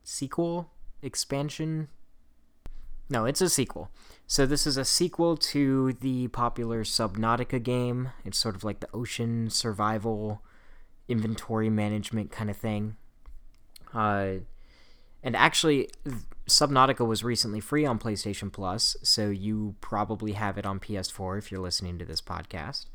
sequel 0.04 0.72
expansion. 1.04 1.90
No, 3.10 3.26
it's 3.26 3.42
a 3.42 3.50
sequel. 3.50 3.90
So, 4.28 4.46
this 4.46 4.68
is 4.68 4.78
a 4.78 4.86
sequel 4.86 5.36
to 5.38 5.94
the 5.94 6.28
popular 6.28 6.84
Subnautica 6.84 7.62
game. 7.62 8.10
It's 8.24 8.38
sort 8.38 8.56
of 8.56 8.64
like 8.64 8.80
the 8.80 8.90
ocean 8.94 9.50
survival 9.50 10.44
inventory 11.08 11.70
management 11.70 12.32
kind 12.32 12.50
of 12.50 12.58
thing. 12.58 12.96
Uh, 13.94 14.34
and 15.24 15.36
actually, 15.36 15.90
Subnautica 16.48 17.06
was 17.06 17.24
recently 17.24 17.60
free 17.60 17.86
on 17.86 18.00
PlayStation 18.00 18.52
Plus, 18.52 18.96
so 19.02 19.30
you 19.30 19.76
probably 19.82 20.34
have 20.34 20.58
it 20.58 20.66
on 20.66 20.80
PS4 20.80 21.38
if 21.40 21.52
you're 21.52 21.62
listening 21.62 21.98
to 21.98 22.06
this 22.06 22.22
podcast. 22.22 22.86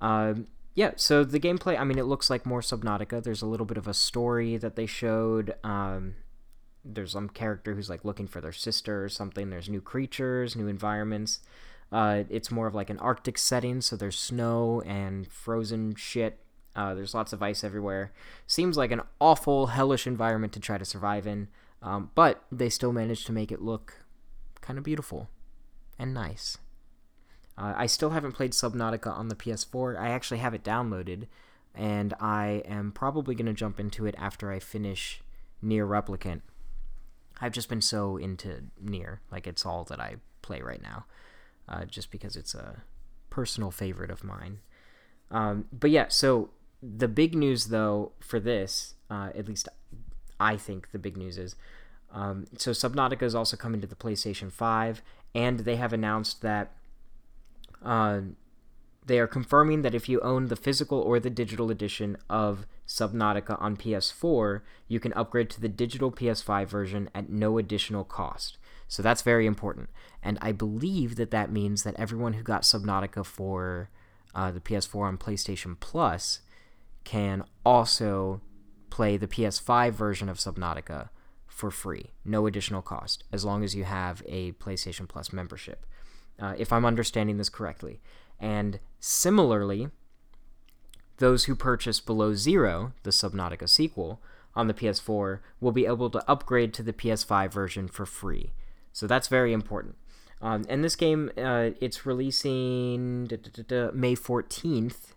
Um, 0.00 0.46
yeah, 0.74 0.92
so 0.96 1.24
the 1.24 1.40
gameplay, 1.40 1.78
I 1.78 1.84
mean, 1.84 1.98
it 1.98 2.06
looks 2.06 2.30
like 2.30 2.46
more 2.46 2.60
Subnautica. 2.60 3.22
There's 3.22 3.42
a 3.42 3.46
little 3.46 3.66
bit 3.66 3.76
of 3.76 3.86
a 3.86 3.94
story 3.94 4.56
that 4.56 4.76
they 4.76 4.86
showed. 4.86 5.54
Um, 5.62 6.14
there's 6.84 7.12
some 7.12 7.28
character 7.28 7.74
who's 7.74 7.90
like 7.90 8.04
looking 8.04 8.26
for 8.26 8.40
their 8.40 8.52
sister 8.52 9.04
or 9.04 9.08
something. 9.08 9.50
There's 9.50 9.68
new 9.68 9.80
creatures, 9.80 10.56
new 10.56 10.68
environments. 10.68 11.40
Uh, 11.90 12.24
it's 12.30 12.50
more 12.50 12.66
of 12.66 12.74
like 12.74 12.90
an 12.90 12.98
Arctic 12.98 13.36
setting, 13.36 13.80
so 13.80 13.96
there's 13.96 14.18
snow 14.18 14.82
and 14.86 15.30
frozen 15.30 15.94
shit 15.94 16.38
uh, 16.74 16.94
there's 16.94 17.14
lots 17.14 17.32
of 17.32 17.42
ice 17.42 17.64
everywhere. 17.64 18.12
Seems 18.46 18.76
like 18.76 18.90
an 18.90 19.02
awful, 19.20 19.68
hellish 19.68 20.06
environment 20.06 20.52
to 20.54 20.60
try 20.60 20.78
to 20.78 20.84
survive 20.84 21.26
in, 21.26 21.48
um, 21.82 22.10
but 22.14 22.44
they 22.50 22.70
still 22.70 22.92
managed 22.92 23.26
to 23.26 23.32
make 23.32 23.52
it 23.52 23.60
look 23.60 24.04
kind 24.60 24.78
of 24.78 24.84
beautiful 24.84 25.28
and 25.98 26.14
nice. 26.14 26.58
Uh, 27.58 27.74
I 27.76 27.86
still 27.86 28.10
haven't 28.10 28.32
played 28.32 28.52
Subnautica 28.52 29.12
on 29.12 29.28
the 29.28 29.34
PS4. 29.34 29.98
I 30.00 30.08
actually 30.08 30.38
have 30.38 30.54
it 30.54 30.64
downloaded, 30.64 31.26
and 31.74 32.14
I 32.18 32.62
am 32.64 32.92
probably 32.92 33.34
going 33.34 33.46
to 33.46 33.52
jump 33.52 33.78
into 33.78 34.06
it 34.06 34.14
after 34.16 34.50
I 34.50 34.58
finish 34.58 35.20
NieR 35.62 35.86
Replicant. 35.86 36.40
I've 37.42 37.52
just 37.52 37.68
been 37.68 37.82
so 37.82 38.16
into 38.16 38.62
NieR, 38.82 39.18
like 39.32 39.48
it's 39.48 39.66
all 39.66 39.82
that 39.84 39.98
I 39.98 40.16
play 40.42 40.62
right 40.62 40.80
now, 40.80 41.06
uh, 41.68 41.84
just 41.84 42.12
because 42.12 42.36
it's 42.36 42.54
a 42.54 42.84
personal 43.30 43.72
favorite 43.72 44.12
of 44.12 44.22
mine. 44.22 44.60
Um, 45.28 45.66
but 45.72 45.90
yeah, 45.90 46.06
so 46.08 46.50
the 46.80 47.08
big 47.08 47.34
news 47.34 47.66
though 47.66 48.12
for 48.20 48.38
this, 48.38 48.94
uh, 49.10 49.30
at 49.34 49.48
least 49.48 49.68
I 50.38 50.56
think 50.56 50.92
the 50.92 51.00
big 51.00 51.16
news 51.16 51.36
is, 51.36 51.56
um, 52.12 52.46
so 52.56 52.70
Subnautica 52.70 53.22
is 53.22 53.34
also 53.34 53.56
coming 53.56 53.80
to 53.80 53.86
the 53.88 53.96
PlayStation 53.96 54.52
5, 54.52 55.02
and 55.34 55.60
they 55.60 55.76
have 55.76 55.92
announced 55.92 56.42
that 56.42 56.72
uh, 57.84 58.20
they 59.04 59.18
are 59.18 59.26
confirming 59.26 59.82
that 59.82 59.94
if 59.94 60.08
you 60.08 60.20
own 60.20 60.46
the 60.46 60.56
physical 60.56 61.00
or 61.00 61.18
the 61.18 61.30
digital 61.30 61.70
edition 61.70 62.16
of 62.30 62.66
Subnautica 62.92 63.60
on 63.60 63.76
PS4, 63.76 64.60
you 64.86 65.00
can 65.00 65.12
upgrade 65.14 65.48
to 65.50 65.60
the 65.60 65.68
digital 65.68 66.12
PS5 66.12 66.66
version 66.66 67.08
at 67.14 67.30
no 67.30 67.56
additional 67.56 68.04
cost. 68.04 68.58
So 68.86 69.02
that's 69.02 69.22
very 69.22 69.46
important. 69.46 69.88
And 70.22 70.36
I 70.42 70.52
believe 70.52 71.16
that 71.16 71.30
that 71.30 71.50
means 71.50 71.82
that 71.84 71.94
everyone 71.98 72.34
who 72.34 72.42
got 72.42 72.62
Subnautica 72.62 73.24
for 73.24 73.88
uh, 74.34 74.50
the 74.50 74.60
PS4 74.60 75.08
on 75.08 75.16
PlayStation 75.16 75.78
Plus 75.80 76.40
can 77.04 77.44
also 77.64 78.42
play 78.90 79.16
the 79.16 79.26
PS5 79.26 79.92
version 79.92 80.28
of 80.28 80.36
Subnautica 80.36 81.08
for 81.46 81.70
free, 81.70 82.10
no 82.24 82.46
additional 82.46 82.82
cost, 82.82 83.24
as 83.32 83.44
long 83.44 83.64
as 83.64 83.74
you 83.74 83.84
have 83.84 84.22
a 84.26 84.52
PlayStation 84.52 85.08
Plus 85.08 85.32
membership, 85.32 85.86
uh, 86.38 86.54
if 86.58 86.72
I'm 86.72 86.84
understanding 86.84 87.38
this 87.38 87.48
correctly. 87.48 88.00
And 88.38 88.80
similarly, 89.00 89.88
those 91.18 91.44
who 91.44 91.54
purchase 91.54 92.00
Below 92.00 92.34
Zero, 92.34 92.92
the 93.02 93.10
Subnautica 93.10 93.68
sequel, 93.68 94.20
on 94.54 94.66
the 94.66 94.74
PS4 94.74 95.40
will 95.60 95.72
be 95.72 95.86
able 95.86 96.10
to 96.10 96.30
upgrade 96.30 96.74
to 96.74 96.82
the 96.82 96.92
PS5 96.92 97.52
version 97.52 97.88
for 97.88 98.04
free. 98.04 98.52
So 98.92 99.06
that's 99.06 99.28
very 99.28 99.52
important. 99.52 99.96
Um, 100.42 100.64
and 100.68 100.84
this 100.84 100.96
game, 100.96 101.30
uh, 101.38 101.70
it's 101.80 102.04
releasing 102.04 103.22
May 103.24 104.14
14th 104.14 105.12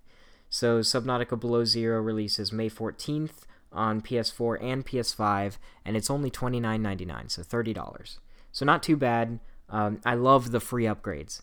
so 0.56 0.80
Subnautica 0.80 1.38
Below 1.38 1.66
Zero 1.66 2.02
releases 2.02 2.54
May 2.54 2.70
14th 2.70 3.44
on 3.74 4.02
PS4 4.02 4.64
and 4.64 4.86
PS5, 4.86 5.58
and 5.84 5.98
it's 5.98 6.10
only 6.10 6.32
$29.99, 6.32 7.30
so 7.30 7.42
$30. 7.42 8.18
So 8.54 8.66
not 8.66 8.82
too 8.82 8.96
bad. 8.96 9.40
Um, 9.70 10.00
I 10.06 10.14
love 10.14 10.52
the 10.52 10.62
free 10.62 10.86
upgrades. 10.86 11.42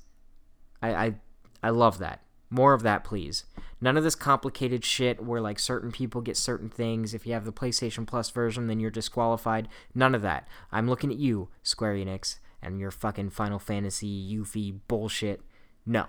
I, 0.81 0.95
I 0.95 1.15
I 1.63 1.69
love 1.69 1.99
that. 1.99 2.23
More 2.53 2.75
of 2.75 2.83
that, 2.83 3.03
please. 3.03 3.47
None 3.81 3.97
of 3.97 4.05
this 4.05 4.15
complicated 4.15 4.85
shit 4.85 5.25
where 5.25 5.41
like 5.41 5.59
certain 5.59 5.91
people 5.91 6.21
get 6.21 6.37
certain 6.37 6.69
things. 6.69 7.15
If 7.15 7.27
you 7.27 7.33
have 7.33 7.47
the 7.47 7.53
PlayStation 7.53 8.07
Plus 8.07 8.29
version, 8.29 8.67
then 8.67 8.79
you're 8.79 8.91
disqualified. 8.91 9.69
None 9.95 10.15
of 10.15 10.21
that. 10.21 10.47
I'm 10.71 10.87
looking 10.87 11.11
at 11.11 11.19
you, 11.19 11.49
Square 11.63 11.95
Enix, 11.95 12.39
and 12.61 12.79
your 12.79 12.91
fucking 12.91 13.31
Final 13.31 13.59
Fantasy 13.59 14.37
Yuffie 14.37 14.81
bullshit. 14.87 15.41
No. 15.87 16.09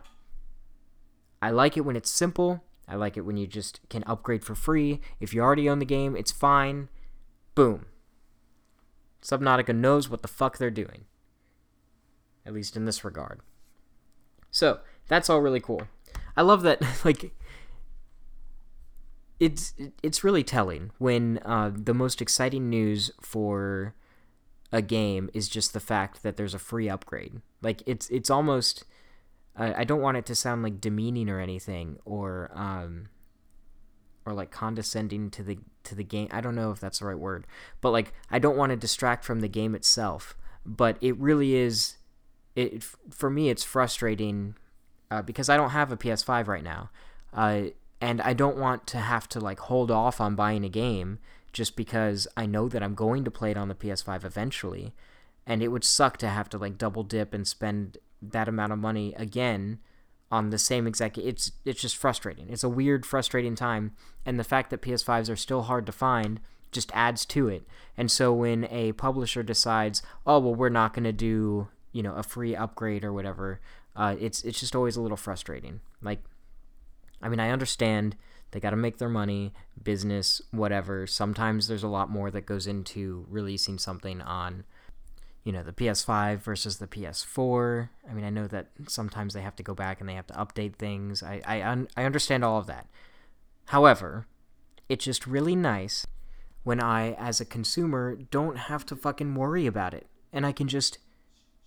I 1.41 1.49
like 1.49 1.77
it 1.77 1.85
when 1.85 1.95
it's 1.95 2.09
simple 2.09 2.61
I 2.87 2.95
like 2.95 3.15
it 3.17 3.21
when 3.21 3.37
you 3.37 3.47
just 3.47 3.79
can 3.89 4.03
upgrade 4.05 4.43
for 4.43 4.55
free. 4.55 4.99
If 5.19 5.33
you 5.33 5.41
already 5.41 5.69
own 5.69 5.79
the 5.79 5.85
game, 5.85 6.15
it's 6.15 6.31
fine. 6.31 6.89
Boom. 7.55 7.85
Subnautica 9.21 9.73
knows 9.73 10.09
what 10.09 10.21
the 10.21 10.27
fuck 10.27 10.57
they're 10.57 10.69
doing. 10.69 11.05
At 12.45 12.53
least 12.53 12.75
in 12.75 12.85
this 12.85 13.05
regard. 13.05 13.39
So, 14.51 14.81
that's 15.07 15.29
all 15.29 15.41
really 15.41 15.61
cool. 15.61 15.87
I 16.35 16.41
love 16.41 16.63
that, 16.63 16.81
like, 17.05 17.33
it's 19.39 19.73
it's 20.01 20.23
really 20.23 20.43
telling 20.43 20.91
when 20.99 21.39
uh, 21.43 21.71
the 21.73 21.93
most 21.93 22.21
exciting 22.21 22.69
news 22.69 23.11
for 23.19 23.93
a 24.71 24.81
game 24.81 25.29
is 25.33 25.47
just 25.47 25.73
the 25.73 25.79
fact 25.79 26.23
that 26.23 26.35
there's 26.37 26.53
a 26.53 26.59
free 26.59 26.89
upgrade. 26.89 27.41
Like 27.61 27.83
it's 27.85 28.09
it's 28.09 28.29
almost 28.29 28.85
I, 29.55 29.81
I 29.81 29.83
don't 29.83 30.01
want 30.01 30.17
it 30.17 30.25
to 30.27 30.35
sound 30.35 30.63
like 30.63 30.81
demeaning 30.81 31.29
or 31.29 31.39
anything 31.39 31.99
or 32.05 32.51
um 32.55 33.09
or 34.25 34.33
like 34.33 34.49
condescending 34.49 35.29
to 35.31 35.43
the 35.43 35.59
to 35.83 35.93
the 35.93 36.03
game. 36.03 36.27
I 36.31 36.41
don't 36.41 36.55
know 36.55 36.71
if 36.71 36.79
that's 36.79 36.99
the 36.99 37.05
right 37.05 37.19
word, 37.19 37.45
but 37.81 37.91
like 37.91 38.13
I 38.31 38.39
don't 38.39 38.57
want 38.57 38.71
to 38.71 38.75
distract 38.75 39.23
from 39.25 39.41
the 39.41 39.47
game 39.47 39.75
itself. 39.75 40.35
But 40.65 40.97
it 41.01 41.17
really 41.17 41.55
is. 41.55 41.97
It 42.55 42.83
for 43.11 43.29
me, 43.29 43.49
it's 43.49 43.63
frustrating 43.63 44.55
uh, 45.13 45.21
because 45.21 45.47
I 45.47 45.57
don't 45.57 45.69
have 45.69 45.91
a 45.91 45.97
PS5 45.97 46.47
right 46.47 46.63
now, 46.63 46.89
uh, 47.33 47.65
and 48.01 48.19
I 48.21 48.33
don't 48.33 48.57
want 48.57 48.87
to 48.87 48.97
have 48.97 49.29
to 49.29 49.39
like 49.39 49.59
hold 49.59 49.91
off 49.91 50.19
on 50.19 50.33
buying 50.33 50.65
a 50.65 50.69
game 50.69 51.19
just 51.51 51.75
because 51.75 52.27
I 52.35 52.47
know 52.47 52.67
that 52.67 52.81
I'm 52.81 52.95
going 52.95 53.23
to 53.23 53.31
play 53.31 53.51
it 53.51 53.57
on 53.57 53.67
the 53.67 53.75
PS5 53.75 54.25
eventually, 54.25 54.95
and 55.45 55.61
it 55.61 55.67
would 55.67 55.83
suck 55.83 56.17
to 56.17 56.29
have 56.29 56.49
to 56.49 56.57
like 56.57 56.79
double 56.79 57.03
dip 57.03 57.31
and 57.31 57.47
spend 57.47 57.99
that 58.21 58.47
amount 58.47 58.73
of 58.73 58.79
money 58.79 59.13
again 59.15 59.79
on 60.31 60.49
the 60.49 60.57
same 60.57 60.87
exact 60.87 61.19
it's 61.19 61.51
it's 61.63 61.81
just 61.81 61.95
frustrating. 61.95 62.49
It's 62.49 62.63
a 62.63 62.69
weird 62.69 63.05
frustrating 63.05 63.53
time 63.53 63.91
and 64.25 64.39
the 64.39 64.43
fact 64.43 64.71
that 64.71 64.81
PS5s 64.81 65.29
are 65.29 65.35
still 65.35 65.63
hard 65.63 65.85
to 65.85 65.91
find 65.91 66.39
just 66.71 66.91
adds 66.95 67.23
to 67.27 67.49
it. 67.49 67.67
And 67.95 68.09
so 68.09 68.33
when 68.33 68.65
a 68.71 68.93
publisher 68.93 69.43
decides, 69.43 70.01
oh 70.25 70.39
well, 70.39 70.55
we're 70.55 70.69
not 70.69 70.95
going 70.95 71.03
to 71.03 71.11
do 71.11 71.67
you 71.91 72.01
know 72.01 72.15
a 72.15 72.23
free 72.23 72.55
upgrade 72.55 73.03
or 73.03 73.13
whatever, 73.13 73.59
uh, 73.95 74.15
it's 74.19 74.43
it's 74.43 74.59
just 74.59 74.75
always 74.75 74.95
a 74.95 75.01
little 75.01 75.17
frustrating. 75.17 75.81
Like, 76.01 76.19
I 77.21 77.29
mean, 77.29 77.39
I 77.39 77.49
understand 77.49 78.15
they 78.51 78.59
got 78.59 78.71
to 78.71 78.75
make 78.75 78.97
their 78.97 79.09
money, 79.09 79.53
business, 79.81 80.41
whatever. 80.51 81.07
Sometimes 81.07 81.67
there's 81.67 81.83
a 81.83 81.87
lot 81.87 82.09
more 82.09 82.29
that 82.31 82.45
goes 82.45 82.67
into 82.67 83.25
releasing 83.29 83.77
something 83.77 84.21
on 84.21 84.63
you 85.43 85.51
know 85.51 85.63
the 85.63 85.73
PS5 85.73 86.37
versus 86.37 86.77
the 86.77 86.87
PS4. 86.87 87.89
I 88.09 88.13
mean, 88.13 88.25
I 88.25 88.29
know 88.29 88.47
that 88.47 88.67
sometimes 88.87 89.33
they 89.33 89.41
have 89.41 89.55
to 89.57 89.63
go 89.63 89.73
back 89.73 89.99
and 89.99 90.09
they 90.09 90.13
have 90.13 90.27
to 90.27 90.33
update 90.33 90.75
things. 90.75 91.21
I 91.21 91.41
I 91.45 91.63
un- 91.63 91.87
I 91.97 92.05
understand 92.05 92.43
all 92.43 92.57
of 92.57 92.67
that. 92.67 92.87
However, 93.65 94.27
it's 94.89 95.05
just 95.05 95.27
really 95.27 95.55
nice 95.55 96.05
when 96.63 96.81
I 96.81 97.13
as 97.13 97.41
a 97.41 97.45
consumer 97.45 98.15
don't 98.15 98.57
have 98.57 98.85
to 98.87 98.95
fucking 98.95 99.35
worry 99.35 99.65
about 99.65 99.93
it 99.93 100.07
and 100.31 100.45
I 100.45 100.51
can 100.51 100.67
just 100.67 100.97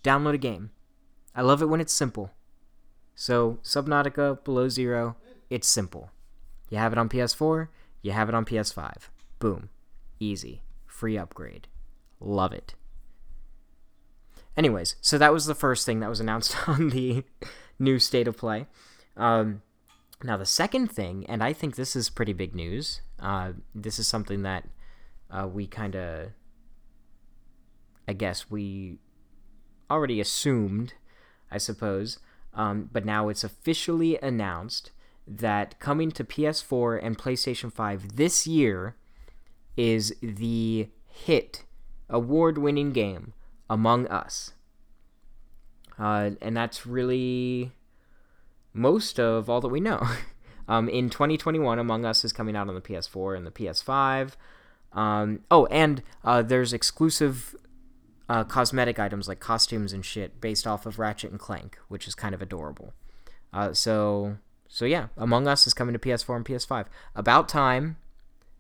download 0.02 0.35
a 0.35 0.38
game. 0.38 0.71
I 1.37 1.43
love 1.43 1.62
it 1.62 1.66
when 1.66 1.81
it's 1.81 1.93
simple. 1.93 2.33
So, 3.14 3.59
Subnautica 3.62 4.43
Below 4.43 4.69
Zero, 4.69 5.16
it's 5.50 5.69
simple. 5.69 6.11
You 6.71 6.78
have 6.78 6.93
it 6.93 6.99
on 6.99 7.09
PS4, 7.09 7.69
you 8.02 8.12
have 8.12 8.28
it 8.28 8.35
on 8.35 8.45
PS5. 8.45 9.09
Boom. 9.38 9.69
Easy. 10.19 10.62
Free 10.87 11.19
upgrade. 11.19 11.69
Love 12.21 12.52
it. 12.52 12.75
Anyways, 14.57 14.97
so 15.00 15.19
that 15.19 15.33
was 15.33 15.47
the 15.47 15.55
first 15.55 15.85
thing 15.85 16.00
that 16.00 16.09
was 16.09 16.21
announced 16.21 16.57
on 16.69 16.88
the 16.88 17.25
new 17.78 17.99
state 17.99 18.26
of 18.26 18.37
play. 18.37 18.66
Um, 19.16 19.62
now, 20.23 20.37
the 20.37 20.47
second 20.47 20.88
thing, 20.88 21.26
and 21.28 21.43
I 21.43 21.52
think 21.52 21.76
this 21.76 21.95
is 21.95 22.09
pretty 22.09 22.33
big 22.33 22.55
news, 22.55 23.02
uh, 23.21 23.52
this 23.75 23.99
is 23.99 24.09
something 24.09 24.43
that 24.43 24.66
uh, 25.31 25.47
we 25.47 25.66
kind 25.66 25.95
of, 25.95 26.31
I 28.09 28.14
guess, 28.14 28.50
we 28.50 28.99
already 29.90 30.21
assumed, 30.21 30.95
I 31.50 31.59
suppose, 31.59 32.19
um, 32.55 32.88
but 32.93 33.05
now 33.05 33.29
it's 33.29 33.45
officially 33.45 34.19
announced 34.19 34.91
that 35.26 35.79
coming 35.81 36.11
to 36.12 36.25
PS4 36.25 37.00
and 37.03 37.19
PlayStation 37.19 37.73
5 37.73 38.17
this 38.17 38.47
year 38.47 38.97
is 39.76 40.15
the 40.23 40.88
hit 41.07 41.65
award 42.09 42.59
winning 42.59 42.93
game 42.93 43.33
among 43.69 44.07
Us. 44.07 44.53
Uh, 45.99 46.31
and 46.41 46.57
that's 46.57 46.87
really 46.87 47.73
most 48.73 49.19
of 49.19 49.49
all 49.49 49.61
that 49.61 49.69
we 49.69 49.81
know. 49.81 50.07
um, 50.69 50.88
in 50.88 51.11
2021, 51.11 51.79
Among 51.79 52.05
Us 52.05 52.25
is 52.25 52.33
coming 52.33 52.55
out 52.55 52.69
on 52.69 52.75
the 52.75 52.81
PS4 52.81 53.37
and 53.37 53.47
the 53.47 53.50
PS5. 53.50 54.33
Um, 54.93 55.41
oh, 55.50 55.67
and 55.67 56.03
uh, 56.25 56.43
there's 56.43 56.73
exclusive 56.73 57.57
uh, 58.28 58.45
cosmetic 58.45 58.99
items 58.99 59.28
like 59.28 59.40
costumes 59.40 59.92
and 59.92 60.04
shit 60.04 60.40
based 60.40 60.66
off 60.66 60.87
of 60.87 60.99
Ratchet 60.99 61.30
and 61.30 61.40
Clank, 61.40 61.78
which 61.88 62.09
is 62.09 62.14
kind 62.14 62.35
of 62.35 62.42
adorable. 62.42 62.92
Uh, 63.52 63.73
so, 63.73 64.38
so 64.68 64.85
yeah, 64.85 65.09
Among 65.16 65.47
Us 65.47 65.66
is 65.66 65.75
coming 65.75 65.92
to 65.92 65.99
PS4 65.99 66.37
and 66.37 66.45
PS5. 66.45 66.87
About 67.14 67.49
time. 67.49 67.97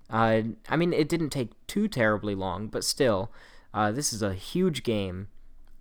Uh, 0.08 0.42
I 0.68 0.76
mean, 0.76 0.92
it 0.92 1.08
didn't 1.08 1.30
take 1.30 1.50
too 1.66 1.88
terribly 1.88 2.34
long, 2.34 2.68
but 2.68 2.84
still, 2.84 3.32
uh, 3.74 3.90
this 3.90 4.12
is 4.12 4.22
a 4.22 4.34
huge 4.34 4.84
game, 4.84 5.28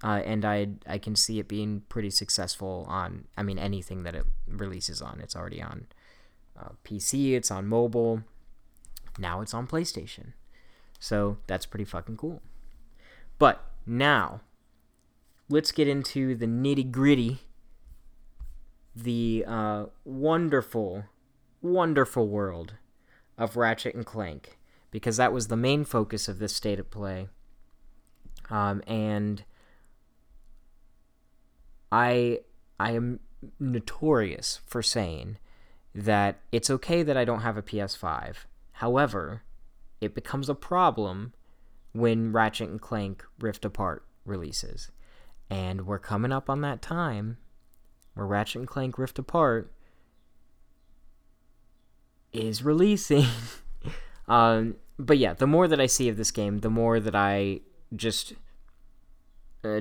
uh, 0.04 0.22
and 0.26 0.44
I 0.44 0.70
I 0.88 0.98
can 0.98 1.16
see 1.16 1.40
it 1.40 1.48
being 1.48 1.84
pretty 1.90 2.10
successful 2.10 2.86
on. 2.90 3.26
I 3.38 3.44
mean, 3.44 3.60
anything 3.60 4.02
that 4.02 4.16
it 4.16 4.26
releases 4.48 5.00
on. 5.02 5.20
It's 5.22 5.36
already 5.36 5.62
on 5.62 5.86
uh, 6.60 6.70
PC. 6.84 7.34
It's 7.34 7.52
on 7.52 7.68
mobile. 7.68 8.24
Now 9.20 9.42
it's 9.42 9.54
on 9.54 9.68
PlayStation. 9.68 10.34
So 11.00 11.38
that's 11.48 11.66
pretty 11.68 11.86
fucking 11.86 12.18
cool. 12.18 12.42
But 13.38 13.64
now, 13.86 14.42
let's 15.50 15.72
get 15.72 15.88
into 15.88 16.36
the 16.36 16.48
nitty 16.48 16.92
gritty. 16.92 17.42
The 18.96 19.44
uh, 19.46 19.86
wonderful, 20.04 21.06
wonderful 21.62 22.28
world 22.28 22.76
of 23.38 23.58
Ratchet 23.58 23.94
and 23.94 24.06
Clank, 24.06 24.58
because 24.92 25.18
that 25.18 25.34
was 25.34 25.48
the 25.48 25.58
main 25.58 25.84
focus 25.84 26.28
of 26.28 26.40
this 26.40 26.56
state 26.56 26.80
of 26.80 26.90
play 26.90 27.28
um, 28.50 28.82
and 28.88 29.44
I 31.92 32.40
I 32.80 32.92
am 32.92 33.20
notorious 33.60 34.60
for 34.66 34.82
saying 34.82 35.38
that 35.94 36.40
it's 36.52 36.70
okay 36.70 37.04
that 37.04 37.16
I 37.16 37.26
don't 37.26 37.42
have 37.42 37.58
a 37.58 37.62
PS5. 37.62 38.36
However, 38.74 39.44
it 40.02 40.14
becomes 40.14 40.50
a 40.50 40.56
problem 40.56 41.34
when 41.96 42.34
Ratchet 42.34 42.70
and 42.70 42.82
Clank 42.82 43.24
Rift 43.40 43.64
Apart 43.64 44.06
releases. 44.26 44.92
And 45.50 45.88
we're 45.88 46.00
coming 46.00 46.34
up 46.34 46.50
on 46.50 46.60
that 46.62 46.82
time 46.82 47.38
where 48.14 48.26
Ratchet 48.26 48.60
and 48.60 48.68
Clank 48.68 48.98
Rift 48.98 49.18
Apart 49.18 49.72
is 52.34 52.64
releasing. 52.64 53.26
um, 54.28 54.76
but 55.00 55.18
yeah, 55.18 55.34
the 55.34 55.48
more 55.48 55.70
that 55.70 55.80
I 55.80 55.86
see 55.86 56.10
of 56.10 56.18
this 56.18 56.32
game, 56.32 56.60
the 56.60 56.70
more 56.70 57.00
that 57.00 57.16
I 57.16 57.62
just 57.96 58.34
uh, 59.64 59.80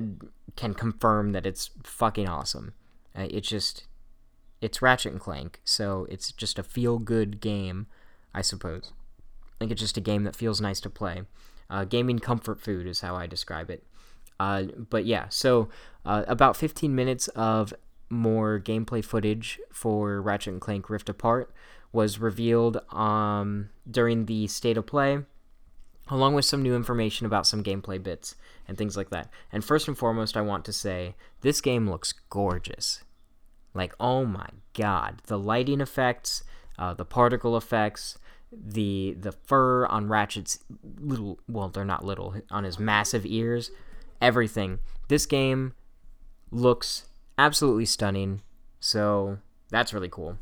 can 0.55 0.73
confirm 0.73 1.33
that 1.33 1.45
it's 1.45 1.69
fucking 1.83 2.29
awesome. 2.29 2.73
Uh, 3.13 3.27
it's 3.29 3.49
just 3.49 3.87
it's 4.61 4.81
Ratchet 4.81 5.11
and 5.11 5.21
Clank, 5.21 5.59
so 5.65 6.07
it's 6.09 6.31
just 6.31 6.57
a 6.57 6.63
feel 6.63 6.97
good 6.97 7.41
game, 7.41 7.87
I 8.33 8.41
suppose. 8.41 8.93
I 9.43 9.55
think 9.59 9.71
it's 9.71 9.81
just 9.81 9.97
a 9.97 10.01
game 10.01 10.23
that 10.23 10.35
feels 10.35 10.61
nice 10.61 10.79
to 10.81 10.89
play. 10.89 11.23
Uh, 11.69 11.83
gaming 11.83 12.19
comfort 12.19 12.59
food 12.59 12.87
is 12.87 13.01
how 13.01 13.15
I 13.15 13.27
describe 13.27 13.69
it. 13.69 13.83
Uh, 14.39 14.63
but 14.89 15.05
yeah, 15.05 15.27
so 15.29 15.69
uh, 16.05 16.23
about 16.27 16.57
15 16.57 16.93
minutes 16.93 17.27
of 17.29 17.73
more 18.09 18.59
gameplay 18.59 19.03
footage 19.03 19.59
for 19.71 20.21
Ratchet 20.21 20.53
and 20.53 20.61
Clank 20.61 20.89
Rift 20.89 21.09
Apart 21.09 21.51
was 21.91 22.19
revealed 22.19 22.77
um, 22.93 23.69
during 23.89 24.25
the 24.25 24.47
state 24.47 24.77
of 24.77 24.85
play 24.85 25.19
along 26.09 26.35
with 26.35 26.45
some 26.45 26.61
new 26.61 26.75
information 26.75 27.25
about 27.25 27.47
some 27.47 27.63
gameplay 27.63 28.01
bits 28.01 28.35
and 28.67 28.77
things 28.77 28.95
like 28.95 29.09
that. 29.09 29.29
And 29.51 29.63
first 29.63 29.87
and 29.87 29.97
foremost, 29.97 30.37
I 30.37 30.41
want 30.41 30.65
to 30.65 30.73
say 30.73 31.15
this 31.41 31.61
game 31.61 31.89
looks 31.89 32.13
gorgeous. 32.29 33.03
Like, 33.73 33.93
oh 33.99 34.25
my 34.25 34.47
god, 34.73 35.21
the 35.25 35.39
lighting 35.39 35.81
effects, 35.81 36.43
uh, 36.77 36.93
the 36.93 37.05
particle 37.05 37.57
effects, 37.57 38.17
the 38.63 39.15
the 39.19 39.31
fur 39.31 39.85
on 39.87 40.07
Ratchet's 40.07 40.59
little 40.99 41.39
well, 41.47 41.69
they're 41.69 41.85
not 41.85 42.05
little 42.05 42.35
on 42.51 42.63
his 42.63 42.79
massive 42.79 43.25
ears, 43.25 43.71
everything. 44.21 44.79
This 45.07 45.25
game 45.25 45.73
looks 46.51 47.05
absolutely 47.37 47.85
stunning. 47.85 48.41
So 48.79 49.39
that's 49.69 49.93
really 49.93 50.09
cool. 50.09 50.37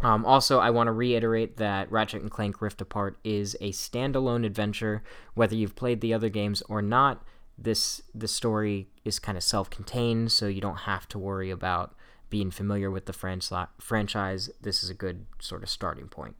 Um, 0.00 0.24
also, 0.24 0.58
I 0.58 0.70
want 0.70 0.86
to 0.86 0.92
reiterate 0.92 1.56
that 1.56 1.90
Ratchet 1.90 2.22
and 2.22 2.30
Clank 2.30 2.62
Rift 2.62 2.80
Apart 2.80 3.18
is 3.24 3.56
a 3.60 3.72
standalone 3.72 4.46
adventure. 4.46 5.02
Whether 5.34 5.56
you've 5.56 5.74
played 5.74 6.00
the 6.00 6.14
other 6.14 6.28
games 6.28 6.62
or 6.68 6.82
not, 6.82 7.24
this 7.56 8.02
the 8.14 8.28
story 8.28 8.88
is 9.04 9.18
kind 9.18 9.36
of 9.36 9.42
self-contained, 9.42 10.30
so 10.30 10.46
you 10.46 10.60
don't 10.60 10.80
have 10.80 11.08
to 11.08 11.18
worry 11.18 11.50
about 11.50 11.94
being 12.30 12.50
familiar 12.50 12.90
with 12.90 13.06
the 13.06 13.12
franchise. 13.12 14.50
This 14.60 14.84
is 14.84 14.90
a 14.90 14.94
good 14.94 15.26
sort 15.40 15.62
of 15.62 15.70
starting 15.70 16.08
point. 16.08 16.36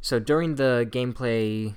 So 0.00 0.18
during 0.18 0.54
the 0.54 0.86
gameplay 0.90 1.74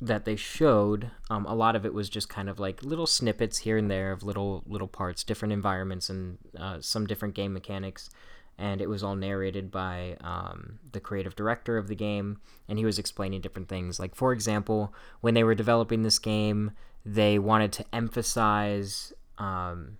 that 0.00 0.24
they 0.24 0.36
showed, 0.36 1.10
um, 1.30 1.46
a 1.46 1.54
lot 1.54 1.76
of 1.76 1.86
it 1.86 1.94
was 1.94 2.08
just 2.08 2.28
kind 2.28 2.48
of 2.48 2.58
like 2.58 2.82
little 2.82 3.06
snippets 3.06 3.58
here 3.58 3.76
and 3.76 3.90
there 3.90 4.12
of 4.12 4.22
little 4.22 4.62
little 4.66 4.88
parts, 4.88 5.22
different 5.24 5.52
environments, 5.52 6.10
and 6.10 6.38
uh, 6.58 6.80
some 6.80 7.06
different 7.06 7.34
game 7.34 7.52
mechanics 7.52 8.10
and 8.58 8.80
it 8.80 8.88
was 8.88 9.02
all 9.02 9.16
narrated 9.16 9.70
by 9.70 10.16
um, 10.20 10.78
the 10.92 11.00
creative 11.00 11.34
director 11.34 11.76
of 11.76 11.88
the 11.88 11.94
game, 11.94 12.38
and 12.68 12.78
he 12.78 12.84
was 12.84 12.98
explaining 12.98 13.40
different 13.40 13.68
things. 13.68 13.98
Like, 13.98 14.14
for 14.14 14.32
example, 14.32 14.94
when 15.20 15.34
they 15.34 15.42
were 15.44 15.54
developing 15.54 16.02
this 16.02 16.18
game, 16.18 16.72
they 17.04 17.38
wanted 17.38 17.72
to 17.72 17.84
emphasize 17.92 19.12
um, 19.38 19.98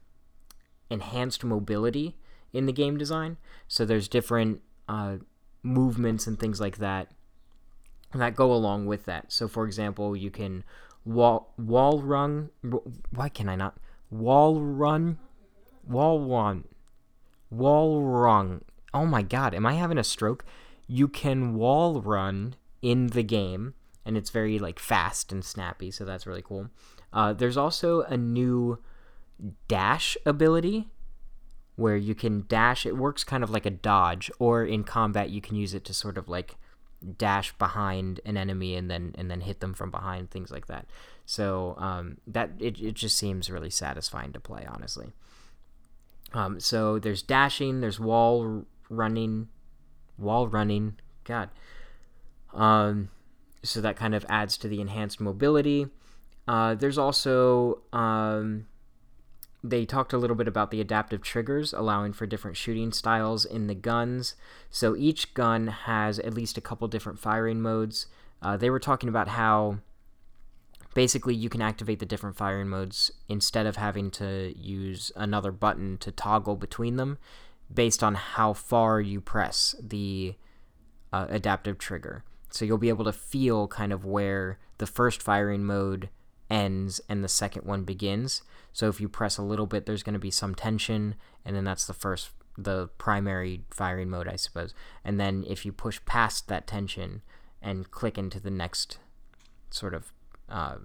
enhanced 0.88 1.42
mobility 1.42 2.16
in 2.52 2.66
the 2.66 2.72
game 2.72 2.96
design. 2.96 3.37
So 3.66 3.85
there's 3.85 4.07
different 4.07 4.61
uh, 4.88 5.16
movements 5.62 6.26
and 6.26 6.38
things 6.38 6.61
like 6.61 6.78
that 6.78 7.11
that 8.20 8.37
go 8.37 8.53
along 8.53 8.87
with 8.87 9.05
that. 9.05 9.33
So, 9.33 9.48
for 9.48 9.64
example, 9.64 10.16
you 10.16 10.31
can 10.31 10.64
wall 11.05 11.53
wall 11.59 12.00
run. 12.00 12.50
Why 13.11 13.29
can 13.29 13.48
I 13.48 13.57
not 13.57 13.77
wall 14.11 14.61
run? 14.61 15.18
Wall 15.87 16.20
run 16.20 16.64
wall 17.55 18.03
run. 18.03 18.62
Oh 18.92 19.07
my 19.07 19.22
god, 19.22 19.55
am 19.55 19.66
I 19.66 19.74
having 19.74 19.98
a 19.98 20.05
stroke? 20.05 20.44
You 20.87 21.09
can 21.09 21.55
wall 21.55 22.00
run 22.00 22.57
in 22.83 23.09
the 23.09 23.22
game, 23.22 23.74
and 24.05 24.16
it's 24.16 24.31
very 24.31 24.59
like 24.59 24.79
fast 24.79 25.33
and 25.33 25.44
snappy, 25.44 25.90
so 25.90 26.05
that's 26.05 26.27
really 26.27 26.42
cool. 26.42 26.68
Uh, 27.12 27.33
there's 27.33 27.57
also 27.57 28.03
a 28.03 28.16
new 28.16 28.79
dash 29.68 30.16
ability 30.27 30.88
where 31.77 31.96
you 31.96 32.14
can 32.14 32.44
dash. 32.48 32.87
It 32.87 32.96
works 32.96 33.24
kind 33.24 33.42
of 33.42 33.50
like 33.50 33.66
a 33.66 33.70
dodge, 33.70 34.31
or 34.38 34.64
in 34.64 34.85
combat 34.85 35.31
you 35.31 35.40
can 35.40 35.57
use 35.57 35.74
it 35.74 35.85
to 35.87 35.94
sort 35.94 36.18
of 36.18 36.29
like 36.29 36.57
dash 37.19 37.57
behind 37.59 38.21
an 38.25 38.37
enemy 38.37 38.75
and 38.75 38.90
then 38.90 39.14
and 39.17 39.31
then 39.31 39.40
hit 39.40 39.61
them 39.61 39.75
from 39.75 39.90
behind, 39.90 40.31
things 40.31 40.51
like 40.51 40.67
that. 40.67 40.87
So 41.27 41.77
um, 41.79 42.19
that 42.27 42.51
it, 42.59 42.81
it 42.81 42.95
just 42.95 43.17
seems 43.17 43.51
really 43.51 43.71
satisfying 43.71 44.33
to 44.33 44.40
play, 44.40 44.67
honestly. 44.69 45.12
Um, 46.33 46.61
so 46.61 46.99
there's 46.99 47.23
dashing, 47.23 47.81
there's 47.81 48.01
wall 48.01 48.64
running, 48.88 49.49
wall 50.19 50.49
running. 50.49 50.97
God. 51.25 51.49
Um, 52.53 53.09
so 53.62 53.81
that 53.81 53.97
kind 53.97 54.14
of 54.14 54.25
adds 54.29 54.57
to 54.59 54.69
the 54.69 54.81
enhanced 54.81 55.21
mobility. 55.21 55.87
Uh, 56.47 56.75
there's 56.75 56.99
also 56.99 57.83
um, 57.93 58.67
they 59.64 59.87
talked 59.87 60.12
a 60.12 60.18
little 60.18 60.37
bit 60.37 60.46
about 60.46 60.70
the 60.70 60.83
adaptive 60.83 61.22
triggers, 61.22 61.72
allowing 61.72 62.12
for 62.12 62.27
different 62.27 62.59
shooting 62.59 62.92
styles 62.92 63.46
in 63.46 63.66
the 63.66 63.74
guns. 63.74 64.35
So 64.70 64.94
each 64.94 65.33
gun 65.33 65.68
has 65.68 66.18
at 66.18 66.35
least 66.35 66.59
a 66.59 66.61
couple 66.61 66.87
different 66.87 67.18
firing 67.18 67.62
modes. 67.62 68.07
Uh, 68.42 68.59
they 68.59 68.68
were 68.68 68.79
talking 68.79 69.09
about 69.09 69.29
how 69.29 69.79
basically 70.92 71.35
you 71.35 71.48
can 71.48 71.62
activate 71.62 71.98
the 71.98 72.05
different 72.05 72.37
firing 72.37 72.68
modes 72.68 73.11
instead 73.27 73.64
of 73.64 73.77
having 73.77 74.11
to 74.11 74.53
use 74.55 75.11
another 75.16 75.50
button 75.50 75.96
to 75.96 76.12
toggle 76.12 76.57
between 76.57 76.96
them 76.96 77.16
based 77.72 78.05
on 78.05 78.16
how 78.16 78.53
far 78.53 79.00
you 79.00 79.18
press 79.18 79.74
the 79.83 80.35
uh, 81.11 81.27
adaptive 81.31 81.79
trigger. 81.79 82.22
So 82.50 82.66
you'll 82.66 82.77
be 82.77 82.90
able 82.90 83.07
to 83.07 83.12
feel 83.14 83.66
kind 83.66 83.94
of 83.94 84.05
where 84.05 84.59
the 84.77 84.87
first 84.87 85.22
firing 85.22 85.64
mode 85.64 86.11
ends 86.50 87.00
and 87.09 87.22
the 87.22 87.28
second 87.28 87.64
one 87.64 87.85
begins. 87.85 88.42
So 88.72 88.88
if 88.88 89.00
you 89.00 89.09
press 89.09 89.38
a 89.38 89.42
little 89.42 89.66
bit, 89.66 89.87
there's 89.87 90.02
going 90.02 90.14
to 90.14 90.18
be 90.18 90.30
some 90.30 90.54
tension, 90.54 91.14
and 91.44 91.54
then 91.54 91.64
that's 91.64 91.87
the 91.87 91.94
first, 91.94 92.30
the 92.59 92.88
primary 92.98 93.62
firing 93.70 94.11
mode, 94.11 94.28
I 94.28 94.37
suppose. 94.37 94.74
And 95.04 95.20
then 95.20 95.44
if 95.46 95.64
you 95.64 95.72
push 95.72 96.00
past 96.07 96.48
that 96.48 96.66
tension 96.66 97.22
and 97.62 97.90
click 97.90 98.18
into 98.18 98.40
the 98.40 98.50
next 98.50 98.98
sort 99.70 99.94
of 99.94 100.12
uh, 100.48 100.76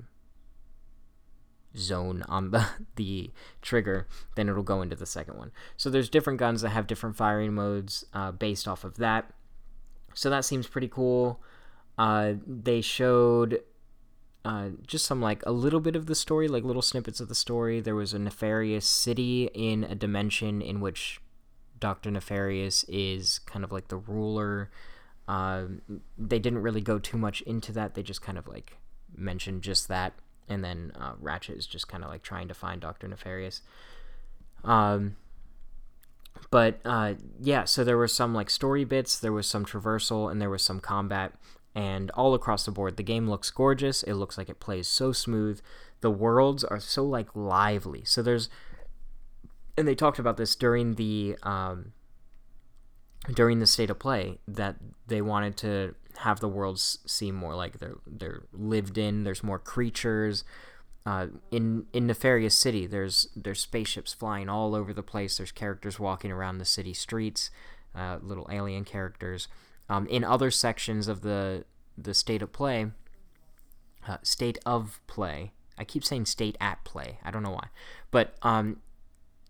zone 1.75 2.23
on 2.27 2.51
the 2.51 2.65
the 2.95 3.31
trigger, 3.61 4.07
then 4.35 4.49
it'll 4.49 4.63
go 4.63 4.81
into 4.81 4.95
the 4.95 5.05
second 5.05 5.37
one. 5.37 5.51
So 5.77 5.89
there's 5.89 6.09
different 6.09 6.39
guns 6.39 6.61
that 6.61 6.69
have 6.69 6.87
different 6.87 7.15
firing 7.15 7.53
modes 7.53 8.05
uh, 8.13 8.31
based 8.31 8.67
off 8.67 8.83
of 8.83 8.97
that. 8.97 9.31
So 10.13 10.29
that 10.29 10.45
seems 10.45 10.67
pretty 10.67 10.87
cool. 10.87 11.41
Uh, 11.97 12.33
they 12.45 12.81
showed 12.81 13.61
uh, 14.45 14.69
just 14.85 15.05
some 15.05 15.21
like 15.21 15.45
a 15.45 15.51
little 15.51 15.79
bit 15.79 15.95
of 15.95 16.05
the 16.05 16.15
story, 16.15 16.47
like 16.47 16.63
little 16.63 16.81
snippets 16.81 17.19
of 17.19 17.27
the 17.27 17.35
story. 17.35 17.81
There 17.81 17.95
was 17.95 18.13
a 18.13 18.19
nefarious 18.19 18.87
city 18.87 19.49
in 19.53 19.83
a 19.83 19.95
dimension 19.95 20.61
in 20.61 20.79
which 20.79 21.19
Doctor 21.79 22.09
Nefarious 22.09 22.85
is 22.85 23.39
kind 23.39 23.65
of 23.65 23.71
like 23.71 23.89
the 23.89 23.97
ruler. 23.97 24.69
Uh, 25.27 25.63
they 26.17 26.39
didn't 26.39 26.61
really 26.61 26.81
go 26.81 26.99
too 26.99 27.17
much 27.17 27.41
into 27.41 27.71
that. 27.73 27.95
They 27.95 28.03
just 28.03 28.21
kind 28.21 28.37
of 28.37 28.47
like 28.47 28.77
mentioned 29.15 29.61
just 29.61 29.87
that, 29.89 30.13
and 30.47 30.63
then 30.63 30.93
uh, 30.99 31.13
Ratchet 31.19 31.57
is 31.57 31.67
just 31.67 31.87
kind 31.87 32.03
of 32.03 32.09
like 32.09 32.23
trying 32.23 32.47
to 32.47 32.53
find 32.53 32.81
Doctor 32.81 33.07
Nefarious. 33.07 33.61
Um, 34.63 35.17
but 36.51 36.79
uh, 36.85 37.15
yeah, 37.41 37.65
so 37.65 37.83
there 37.83 37.97
were 37.97 38.07
some 38.07 38.33
like 38.33 38.49
story 38.49 38.85
bits, 38.85 39.19
there 39.19 39.33
was 39.33 39.47
some 39.47 39.65
traversal, 39.65 40.31
and 40.31 40.41
there 40.41 40.49
was 40.49 40.63
some 40.63 40.79
combat 40.79 41.33
and 41.75 42.11
all 42.11 42.33
across 42.33 42.65
the 42.65 42.71
board 42.71 42.97
the 42.97 43.03
game 43.03 43.29
looks 43.29 43.51
gorgeous. 43.51 44.03
It 44.03 44.13
looks 44.13 44.37
like 44.37 44.49
it 44.49 44.59
plays 44.59 44.87
so 44.87 45.11
smooth. 45.11 45.61
The 46.01 46.11
worlds 46.11 46.63
are 46.63 46.79
so 46.79 47.03
like 47.05 47.35
lively. 47.35 48.03
So 48.05 48.21
there's 48.21 48.49
and 49.77 49.87
they 49.87 49.95
talked 49.95 50.19
about 50.19 50.37
this 50.37 50.55
during 50.55 50.95
the 50.95 51.37
um, 51.43 51.93
during 53.33 53.59
the 53.59 53.67
state 53.67 53.89
of 53.89 53.99
play 53.99 54.39
that 54.47 54.77
they 55.07 55.21
wanted 55.21 55.57
to 55.57 55.95
have 56.17 56.39
the 56.39 56.49
worlds 56.49 56.99
seem 57.05 57.35
more 57.35 57.55
like 57.55 57.79
they're 57.79 57.97
they're 58.05 58.43
lived 58.51 58.97
in. 58.97 59.23
There's 59.23 59.43
more 59.43 59.59
creatures 59.59 60.43
uh, 61.05 61.27
in 61.49 61.85
in 61.93 62.05
Nefarious 62.07 62.57
City, 62.57 62.85
there's 62.85 63.29
there's 63.35 63.59
spaceships 63.61 64.13
flying 64.13 64.49
all 64.49 64.75
over 64.75 64.93
the 64.93 65.03
place. 65.03 65.37
There's 65.37 65.51
characters 65.51 65.99
walking 65.99 66.31
around 66.31 66.57
the 66.57 66.65
city 66.65 66.93
streets, 66.93 67.49
uh, 67.95 68.19
little 68.21 68.47
alien 68.51 68.83
characters. 68.83 69.47
Um, 69.89 70.05
in 70.07 70.23
other 70.23 70.51
sections 70.51 71.07
of 71.07 71.21
the 71.21 71.65
the 71.97 72.13
state 72.13 72.41
of 72.41 72.51
play, 72.53 72.91
uh, 74.07 74.17
state 74.23 74.57
of 74.65 75.01
play. 75.07 75.51
I 75.77 75.83
keep 75.83 76.03
saying 76.03 76.25
state 76.25 76.57
at 76.59 76.83
play. 76.83 77.19
I 77.23 77.31
don't 77.31 77.43
know 77.43 77.51
why, 77.51 77.69
but 78.11 78.35
um, 78.41 78.81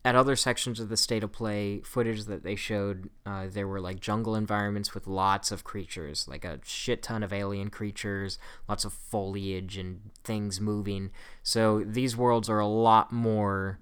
at 0.06 0.16
other 0.16 0.36
sections 0.36 0.80
of 0.80 0.90
the 0.90 0.96
state 0.96 1.24
of 1.24 1.32
play 1.32 1.82
footage 1.82 2.26
that 2.26 2.44
they 2.44 2.56
showed, 2.56 3.10
uh, 3.26 3.48
there 3.50 3.68
were 3.68 3.82
like 3.82 4.00
jungle 4.00 4.36
environments 4.36 4.94
with 4.94 5.08
lots 5.08 5.52
of 5.52 5.64
creatures, 5.64 6.26
like 6.28 6.46
a 6.46 6.60
shit 6.64 7.04
ton 7.04 7.22
of 7.22 7.34
alien 7.34 7.70
creatures, 7.70 8.40
lots 8.68 8.86
of 8.86 8.94
foliage 8.94 9.78
and 9.78 10.12
things 10.24 10.62
moving. 10.62 11.12
So 11.44 11.84
these 11.86 12.16
worlds 12.16 12.50
are 12.50 12.60
a 12.60 12.68
lot 12.68 13.12
more 13.12 13.80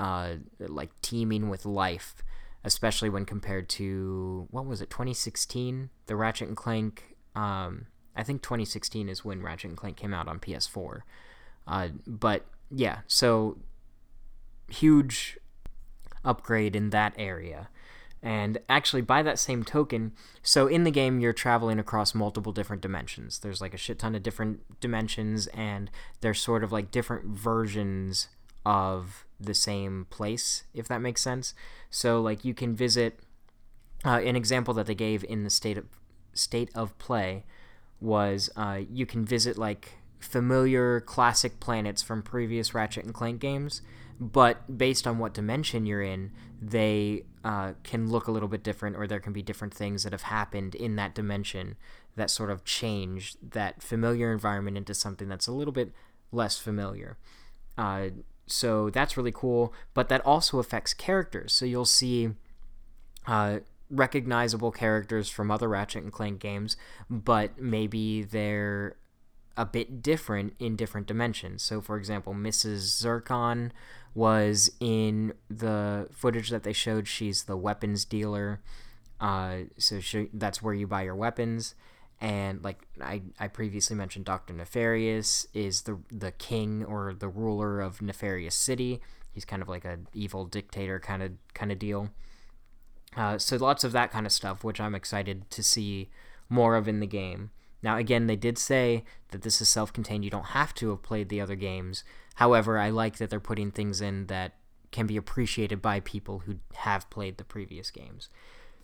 uh, 0.00 0.34
like 0.58 0.90
teeming 1.02 1.48
with 1.48 1.64
life 1.64 2.16
especially 2.64 3.08
when 3.08 3.24
compared 3.24 3.68
to 3.68 4.46
what 4.50 4.66
was 4.66 4.80
it 4.80 4.90
2016 4.90 5.90
the 6.06 6.16
ratchet 6.16 6.48
and 6.48 6.56
clank 6.56 7.16
um, 7.34 7.86
i 8.16 8.22
think 8.22 8.42
2016 8.42 9.08
is 9.08 9.24
when 9.24 9.42
ratchet 9.42 9.70
and 9.70 9.78
clank 9.78 9.96
came 9.96 10.14
out 10.14 10.28
on 10.28 10.38
ps4 10.38 11.00
uh, 11.66 11.88
but 12.06 12.44
yeah 12.70 12.98
so 13.06 13.58
huge 14.68 15.38
upgrade 16.24 16.74
in 16.74 16.90
that 16.90 17.14
area. 17.16 17.68
And 18.24 18.58
actually 18.68 19.02
by 19.02 19.22
that 19.24 19.38
same 19.38 19.64
token 19.64 20.12
so 20.42 20.68
in 20.68 20.84
the 20.84 20.92
game 20.92 21.18
you're 21.18 21.32
traveling 21.32 21.80
across 21.80 22.14
multiple 22.14 22.52
different 22.52 22.82
dimensions. 22.82 23.40
There's 23.40 23.60
like 23.60 23.74
a 23.74 23.78
shit 23.78 23.98
ton 23.98 24.14
of 24.14 24.22
different 24.22 24.80
dimensions 24.80 25.48
and 25.48 25.90
there's 26.20 26.40
sort 26.40 26.62
of 26.62 26.70
like 26.70 26.92
different 26.92 27.26
versions 27.26 28.28
of 28.64 29.26
the 29.40 29.54
same 29.54 30.06
place, 30.10 30.64
if 30.74 30.88
that 30.88 31.00
makes 31.00 31.20
sense. 31.20 31.54
So, 31.90 32.20
like, 32.20 32.44
you 32.44 32.54
can 32.54 32.74
visit. 32.74 33.20
Uh, 34.04 34.20
an 34.24 34.34
example 34.34 34.74
that 34.74 34.86
they 34.86 34.96
gave 34.96 35.22
in 35.24 35.44
the 35.44 35.50
state 35.50 35.78
of 35.78 35.86
state 36.34 36.70
of 36.74 36.98
play 36.98 37.44
was 38.00 38.50
uh, 38.56 38.80
you 38.92 39.06
can 39.06 39.24
visit 39.24 39.56
like 39.56 39.92
familiar 40.18 41.00
classic 41.00 41.60
planets 41.60 42.02
from 42.02 42.22
previous 42.22 42.74
Ratchet 42.74 43.04
and 43.04 43.14
Clank 43.14 43.40
games, 43.40 43.82
but 44.20 44.76
based 44.78 45.06
on 45.06 45.18
what 45.18 45.34
dimension 45.34 45.86
you're 45.86 46.02
in, 46.02 46.32
they 46.60 47.24
uh, 47.44 47.72
can 47.82 48.10
look 48.10 48.26
a 48.26 48.30
little 48.30 48.48
bit 48.48 48.62
different, 48.62 48.96
or 48.96 49.06
there 49.06 49.20
can 49.20 49.32
be 49.32 49.42
different 49.42 49.74
things 49.74 50.04
that 50.04 50.12
have 50.12 50.22
happened 50.22 50.74
in 50.74 50.96
that 50.96 51.14
dimension 51.14 51.76
that 52.16 52.30
sort 52.30 52.50
of 52.50 52.64
change 52.64 53.34
that 53.42 53.82
familiar 53.82 54.32
environment 54.32 54.76
into 54.76 54.94
something 54.94 55.28
that's 55.28 55.46
a 55.46 55.52
little 55.52 55.72
bit 55.72 55.92
less 56.30 56.58
familiar. 56.58 57.18
Uh, 57.78 58.08
so 58.46 58.90
that's 58.90 59.16
really 59.16 59.32
cool. 59.32 59.72
But 59.94 60.08
that 60.08 60.24
also 60.24 60.58
affects 60.58 60.94
characters. 60.94 61.52
So 61.52 61.64
you'll 61.64 61.84
see 61.84 62.30
uh, 63.26 63.60
recognizable 63.90 64.72
characters 64.72 65.28
from 65.28 65.50
other 65.50 65.68
Ratchet 65.68 66.02
and 66.02 66.12
Clank 66.12 66.40
games, 66.40 66.76
but 67.08 67.58
maybe 67.60 68.22
they're 68.22 68.96
a 69.56 69.66
bit 69.66 70.02
different 70.02 70.54
in 70.58 70.76
different 70.76 71.06
dimensions. 71.06 71.62
So, 71.62 71.80
for 71.80 71.96
example, 71.96 72.32
Mrs. 72.34 73.02
Zurkon 73.02 73.70
was 74.14 74.70
in 74.80 75.34
the 75.48 76.08
footage 76.10 76.50
that 76.50 76.62
they 76.62 76.72
showed. 76.72 77.06
She's 77.06 77.44
the 77.44 77.56
weapons 77.56 78.04
dealer. 78.04 78.60
Uh, 79.20 79.64
so 79.78 80.00
she, 80.00 80.28
that's 80.32 80.62
where 80.62 80.74
you 80.74 80.86
buy 80.86 81.02
your 81.02 81.14
weapons 81.14 81.74
and 82.22 82.62
like 82.62 82.78
I, 83.00 83.22
I 83.40 83.48
previously 83.48 83.96
mentioned 83.96 84.24
dr 84.24 84.54
nefarious 84.54 85.44
is 85.52 85.82
the 85.82 85.98
the 86.08 86.30
king 86.30 86.84
or 86.84 87.12
the 87.12 87.28
ruler 87.28 87.80
of 87.80 88.00
nefarious 88.00 88.54
city. 88.54 89.00
He's 89.32 89.44
kind 89.44 89.60
of 89.60 89.68
like 89.68 89.84
a 89.84 89.98
evil 90.14 90.44
dictator 90.44 91.00
kind 91.00 91.22
of 91.22 91.32
kind 91.52 91.72
of 91.72 91.80
deal. 91.80 92.10
Uh, 93.16 93.38
so 93.38 93.56
lots 93.56 93.82
of 93.82 93.92
that 93.92 94.10
kind 94.10 94.24
of 94.24 94.32
stuff 94.32 94.64
which 94.64 94.80
i'm 94.80 94.94
excited 94.94 95.50
to 95.50 95.62
see 95.62 96.08
more 96.48 96.76
of 96.76 96.86
in 96.86 97.00
the 97.00 97.06
game. 97.08 97.50
Now 97.82 97.96
again 97.96 98.28
they 98.28 98.36
did 98.36 98.56
say 98.56 99.02
that 99.32 99.42
this 99.42 99.60
is 99.60 99.68
self-contained. 99.68 100.24
You 100.24 100.30
don't 100.30 100.46
have 100.46 100.74
to 100.76 100.90
have 100.90 101.02
played 101.02 101.28
the 101.28 101.40
other 101.40 101.56
games. 101.56 102.04
However 102.36 102.78
i 102.78 102.88
like 102.88 103.16
that 103.16 103.30
they're 103.30 103.40
putting 103.40 103.72
things 103.72 104.00
in 104.00 104.28
that 104.28 104.54
can 104.92 105.08
be 105.08 105.16
appreciated 105.16 105.82
by 105.82 105.98
people 105.98 106.40
who 106.40 106.56
have 106.74 107.10
played 107.10 107.38
the 107.38 107.44
previous 107.44 107.90
games. 107.90 108.28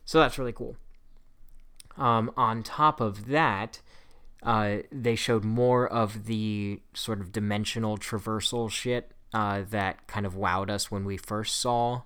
So 0.05 0.19
that's 0.19 0.39
really 0.39 0.53
cool 0.53 0.77
um, 1.99 2.33
on 2.37 2.63
top 2.63 3.01
of 3.01 3.27
that, 3.27 3.81
uh, 4.43 4.79
they 4.93 5.17
showed 5.17 5.45
more 5.45 5.87
of 5.87 6.27
the 6.27 6.81
sort 6.95 7.21
of 7.21 7.33
dimensional 7.33 7.99
traversal 7.99 8.71
shit 8.71 9.13
uh, 9.35 9.63
that 9.71 10.07
kind 10.07 10.25
of 10.25 10.35
wowed 10.35 10.71
us 10.71 10.91
when 10.91 11.05
we 11.05 11.17
first 11.17 11.57
saw 11.57 12.03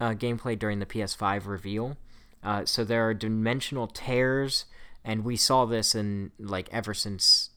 uh, 0.00 0.10
gameplay 0.10 0.58
during 0.58 0.78
the 0.78 0.86
PS5 0.86 1.46
reveal. 1.46 1.96
Uh, 2.42 2.64
so 2.64 2.84
there 2.84 3.06
are 3.08 3.14
dimensional 3.14 3.88
tears, 3.88 4.66
and 5.04 5.24
we 5.24 5.36
saw 5.36 5.64
this 5.64 5.94
in 5.94 6.30
like 6.38 6.68
ever 6.72 6.94
since 6.94 7.50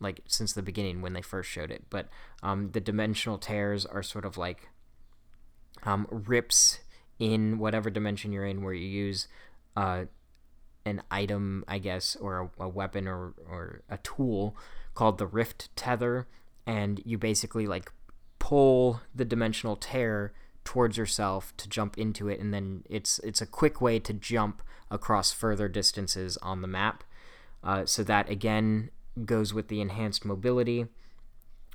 like 0.00 0.20
since 0.26 0.52
the 0.52 0.62
beginning 0.62 1.02
when 1.02 1.12
they 1.12 1.22
first 1.22 1.50
showed 1.50 1.70
it. 1.70 1.84
But 1.90 2.08
um, 2.42 2.70
the 2.72 2.80
dimensional 2.80 3.38
tears 3.38 3.84
are 3.84 4.02
sort 4.02 4.24
of 4.24 4.38
like 4.38 4.68
um, 5.84 6.06
rips 6.10 6.80
in 7.18 7.58
whatever 7.58 7.90
dimension 7.90 8.32
you're 8.32 8.46
in, 8.46 8.62
where 8.62 8.72
you 8.72 8.86
use 8.86 9.28
uh, 9.76 10.04
an 10.84 11.02
item, 11.10 11.64
I 11.66 11.78
guess, 11.78 12.16
or 12.16 12.50
a, 12.58 12.64
a 12.64 12.68
weapon 12.68 13.08
or 13.08 13.34
or 13.48 13.82
a 13.88 13.98
tool 13.98 14.56
called 14.94 15.18
the 15.18 15.26
Rift 15.26 15.74
Tether, 15.76 16.26
and 16.66 17.00
you 17.04 17.18
basically 17.18 17.66
like 17.66 17.92
pull 18.38 19.00
the 19.14 19.24
dimensional 19.24 19.76
tear 19.76 20.32
towards 20.64 20.96
yourself 20.96 21.54
to 21.56 21.68
jump 21.68 21.98
into 21.98 22.28
it, 22.28 22.40
and 22.40 22.52
then 22.52 22.84
it's 22.88 23.18
it's 23.20 23.40
a 23.40 23.46
quick 23.46 23.80
way 23.80 23.98
to 23.98 24.12
jump 24.12 24.62
across 24.90 25.32
further 25.32 25.68
distances 25.68 26.36
on 26.38 26.62
the 26.62 26.68
map. 26.68 27.04
Uh, 27.62 27.86
so 27.86 28.02
that 28.02 28.28
again 28.28 28.90
goes 29.24 29.54
with 29.54 29.68
the 29.68 29.80
enhanced 29.80 30.24
mobility. 30.24 30.86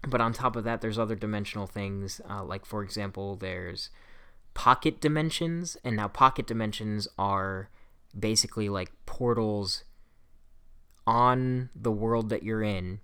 But 0.08 0.22
on 0.22 0.32
top 0.32 0.56
of 0.56 0.64
that, 0.64 0.80
there's 0.80 1.00
other 1.00 1.16
dimensional 1.16 1.68
things, 1.68 2.22
uh, 2.30 2.44
like 2.44 2.66
for 2.66 2.84
example, 2.84 3.36
there's 3.36 3.90
pocket 4.54 5.02
dimensions, 5.02 5.76
and 5.84 5.98
now 5.98 6.08
pocket 6.08 6.48
dimensions 6.48 7.08
are 7.18 7.70
basically 8.18 8.70
like 8.70 8.92
portals 9.06 9.84
on 11.06 11.70
the 11.76 11.92
world 11.92 12.30
that 12.30 12.44
you're 12.44 12.64
in 12.64 13.00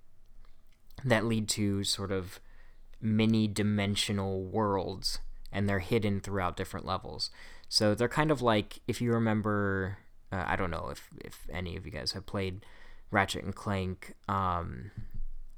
that 1.03 1.25
lead 1.25 1.47
to 1.49 1.83
sort 1.83 2.11
of 2.11 2.39
mini 3.01 3.47
dimensional 3.47 4.43
worlds 4.43 5.19
and 5.51 5.69
they're 5.69 5.79
hidden 5.79 6.19
throughout 6.19 6.57
different 6.57 6.85
levels. 6.85 7.29
So 7.69 7.95
they're 7.95 8.07
kind 8.07 8.31
of 8.31 8.41
like 8.41 8.79
if 8.87 9.01
you 9.01 9.13
remember 9.13 9.97
uh, 10.31 10.43
I 10.45 10.55
don't 10.55 10.71
know 10.71 10.89
if 10.91 11.09
if 11.23 11.47
any 11.51 11.75
of 11.75 11.85
you 11.85 11.91
guys 11.91 12.11
have 12.13 12.25
played 12.25 12.65
Ratchet 13.11 13.43
and 13.43 13.55
Clank 13.55 14.15
um 14.27 14.91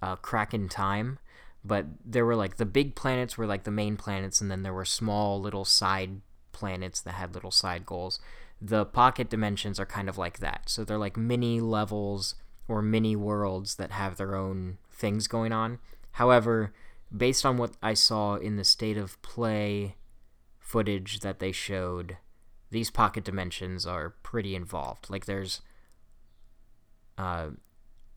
uh, 0.02 0.16
Crack 0.16 0.54
in 0.54 0.70
Time, 0.70 1.20
but 1.66 1.86
there 2.06 2.26
were 2.26 2.36
like 2.36 2.58
the 2.58 2.66
big 2.66 2.96
planets 2.96 3.38
were 3.38 3.48
like 3.48 3.64
the 3.64 3.72
main 3.72 3.98
planets 3.98 4.42
and 4.42 4.52
then 4.52 4.64
there 4.64 4.74
were 4.74 4.86
small 4.86 5.42
little 5.42 5.66
side 5.66 6.22
planets 6.52 7.02
that 7.02 7.14
had 7.14 7.34
little 7.34 7.52
side 7.52 7.86
goals. 7.86 8.20
The 8.62 8.86
pocket 8.86 9.30
dimensions 9.30 9.80
are 9.80 9.86
kind 9.86 10.10
of 10.10 10.18
like 10.18 10.40
that. 10.40 10.64
So 10.70 10.84
they're 10.84 10.98
like 10.98 11.18
mini 11.18 11.60
levels 11.60 12.36
or 12.68 12.82
mini 12.82 13.16
worlds 13.16 13.76
that 13.76 13.92
have 13.92 14.18
their 14.18 14.36
own 14.36 14.78
things 14.92 15.28
going 15.28 15.52
on. 15.52 15.80
However, 16.14 16.74
based 17.16 17.46
on 17.46 17.58
what 17.58 17.72
I 17.82 17.94
saw 17.94 18.36
in 18.36 18.56
the 18.56 18.64
state 18.64 18.98
of 18.98 19.22
play 19.22 19.96
footage 20.60 21.20
that 21.20 21.40
they 21.40 21.52
showed, 21.52 22.18
these 22.72 22.90
pocket 22.90 23.24
dimensions 23.24 23.86
are 23.86 24.16
pretty 24.24 24.56
involved. 24.56 25.10
Like 25.10 25.26
there's 25.26 25.62
uh, 27.18 27.50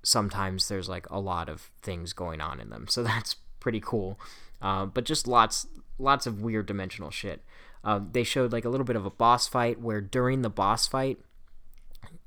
sometimes 0.02 0.68
there's 0.68 0.88
like 0.88 1.08
a 1.10 1.20
lot 1.20 1.48
of 1.48 1.70
things 1.82 2.12
going 2.12 2.40
on 2.40 2.60
in 2.60 2.70
them, 2.70 2.86
so 2.88 3.02
that's 3.04 3.36
pretty 3.60 3.80
cool. 3.80 4.18
Uh, 4.60 4.86
but 4.86 5.04
just 5.04 5.26
lots 5.26 5.66
lots 5.98 6.26
of 6.26 6.40
weird 6.40 6.66
dimensional 6.66 7.10
shit. 7.10 7.44
Uh, 7.82 8.00
they 8.12 8.24
showed 8.24 8.52
like 8.52 8.64
a 8.64 8.68
little 8.68 8.84
bit 8.84 8.96
of 8.96 9.06
a 9.06 9.10
boss 9.10 9.48
fight 9.48 9.80
where 9.80 10.00
during 10.00 10.42
the 10.42 10.50
boss 10.50 10.86
fight, 10.86 11.18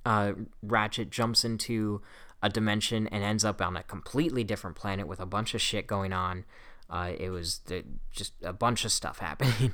uh, 0.05 0.33
Ratchet 0.61 1.09
jumps 1.09 1.45
into 1.45 2.01
a 2.41 2.49
dimension 2.49 3.07
and 3.07 3.23
ends 3.23 3.45
up 3.45 3.61
on 3.61 3.77
a 3.77 3.83
completely 3.83 4.43
different 4.43 4.75
planet 4.75 5.07
with 5.07 5.19
a 5.19 5.25
bunch 5.25 5.53
of 5.53 5.61
shit 5.61 5.87
going 5.87 6.11
on. 6.11 6.43
Uh, 6.89 7.13
it 7.17 7.29
was 7.29 7.59
the, 7.65 7.83
just 8.11 8.33
a 8.43 8.53
bunch 8.53 8.83
of 8.83 8.91
stuff 8.91 9.19
happening. 9.19 9.73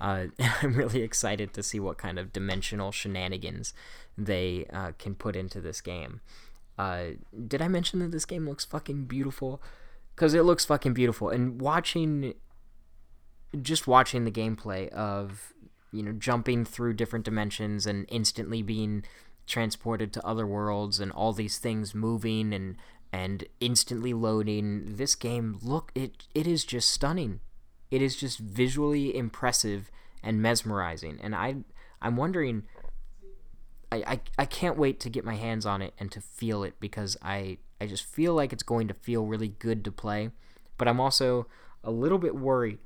Uh, 0.00 0.26
I'm 0.62 0.74
really 0.74 1.02
excited 1.02 1.52
to 1.54 1.62
see 1.62 1.78
what 1.78 1.98
kind 1.98 2.18
of 2.18 2.32
dimensional 2.32 2.92
shenanigans 2.92 3.74
they 4.16 4.66
uh, 4.72 4.92
can 4.98 5.14
put 5.14 5.36
into 5.36 5.60
this 5.60 5.80
game. 5.80 6.20
Uh, 6.78 7.04
did 7.46 7.62
I 7.62 7.68
mention 7.68 8.00
that 8.00 8.12
this 8.12 8.24
game 8.24 8.46
looks 8.46 8.64
fucking 8.64 9.04
beautiful? 9.04 9.62
Because 10.14 10.34
it 10.34 10.42
looks 10.42 10.64
fucking 10.64 10.94
beautiful. 10.94 11.28
And 11.28 11.60
watching, 11.60 12.34
just 13.62 13.86
watching 13.86 14.24
the 14.24 14.30
gameplay 14.30 14.88
of, 14.90 15.52
you 15.92 16.02
know, 16.02 16.12
jumping 16.12 16.64
through 16.64 16.94
different 16.94 17.24
dimensions 17.24 17.86
and 17.86 18.06
instantly 18.08 18.62
being 18.62 19.04
transported 19.46 20.12
to 20.12 20.26
other 20.26 20.46
worlds 20.46 21.00
and 21.00 21.12
all 21.12 21.32
these 21.32 21.58
things 21.58 21.94
moving 21.94 22.52
and 22.52 22.76
and 23.12 23.44
instantly 23.60 24.12
loading 24.12 24.96
this 24.96 25.14
game 25.14 25.56
look 25.62 25.92
it 25.94 26.26
it 26.34 26.44
is 26.44 26.64
just 26.64 26.90
stunning 26.90 27.38
it 27.88 28.02
is 28.02 28.16
just 28.16 28.40
visually 28.40 29.16
impressive 29.16 29.88
and 30.24 30.42
mesmerizing 30.42 31.16
and 31.22 31.32
i 31.32 31.54
i'm 32.02 32.16
wondering 32.16 32.64
I, 33.92 33.96
I, 34.06 34.20
I 34.38 34.44
can't 34.46 34.76
wait 34.76 35.00
to 35.00 35.10
get 35.10 35.24
my 35.24 35.36
hands 35.36 35.64
on 35.64 35.82
it 35.82 35.94
and 35.98 36.10
to 36.12 36.20
feel 36.20 36.64
it 36.64 36.74
because 36.80 37.16
I, 37.22 37.58
I 37.80 37.86
just 37.86 38.04
feel 38.04 38.34
like 38.34 38.52
it's 38.52 38.62
going 38.62 38.88
to 38.88 38.94
feel 38.94 39.26
really 39.26 39.48
good 39.48 39.84
to 39.84 39.92
play. 39.92 40.30
But 40.76 40.88
I'm 40.88 41.00
also 41.00 41.46
a 41.84 41.90
little 41.90 42.18
bit 42.18 42.34
worried 42.34 42.78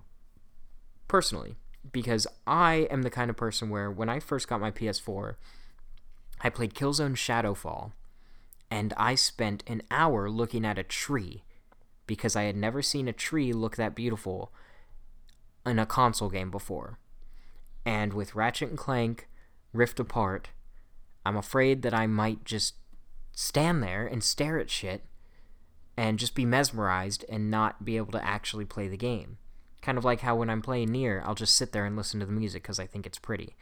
personally 1.10 1.56
because 1.90 2.24
I 2.46 2.86
am 2.88 3.02
the 3.02 3.10
kind 3.10 3.30
of 3.30 3.36
person 3.36 3.68
where 3.68 3.90
when 3.90 4.08
I 4.08 4.20
first 4.20 4.46
got 4.46 4.60
my 4.60 4.70
PS4, 4.70 5.34
I 6.40 6.50
played 6.50 6.72
Killzone 6.72 7.16
Shadowfall 7.16 7.90
and 8.70 8.94
I 8.96 9.16
spent 9.16 9.64
an 9.66 9.82
hour 9.90 10.30
looking 10.30 10.64
at 10.64 10.78
a 10.78 10.84
tree 10.84 11.42
because 12.06 12.36
I 12.36 12.44
had 12.44 12.54
never 12.54 12.80
seen 12.80 13.08
a 13.08 13.12
tree 13.12 13.52
look 13.52 13.74
that 13.74 13.96
beautiful 13.96 14.52
in 15.66 15.80
a 15.80 15.86
console 15.86 16.28
game 16.28 16.48
before. 16.48 17.00
And 17.84 18.12
with 18.12 18.36
Ratchet 18.36 18.68
and 18.68 18.78
Clank 18.78 19.28
Rift 19.72 19.98
Apart, 19.98 20.50
I'm 21.26 21.36
afraid 21.36 21.82
that 21.82 21.92
I 21.92 22.06
might 22.06 22.44
just 22.44 22.74
stand 23.32 23.82
there 23.82 24.06
and 24.06 24.22
stare 24.22 24.60
at 24.60 24.70
shit 24.70 25.02
and 25.96 26.20
just 26.20 26.36
be 26.36 26.44
mesmerized 26.44 27.24
and 27.28 27.50
not 27.50 27.84
be 27.84 27.96
able 27.96 28.12
to 28.12 28.24
actually 28.24 28.64
play 28.64 28.86
the 28.86 28.96
game. 28.96 29.38
Kind 29.82 29.98
of 29.98 30.04
like 30.04 30.20
how 30.20 30.36
when 30.36 30.50
I'm 30.50 30.62
playing 30.62 30.90
NieR, 30.90 31.22
I'll 31.24 31.34
just 31.34 31.54
sit 31.54 31.72
there 31.72 31.86
and 31.86 31.96
listen 31.96 32.20
to 32.20 32.26
the 32.26 32.32
music 32.32 32.62
because 32.62 32.78
I 32.78 32.86
think 32.86 33.06
it's 33.06 33.18
pretty. 33.18 33.56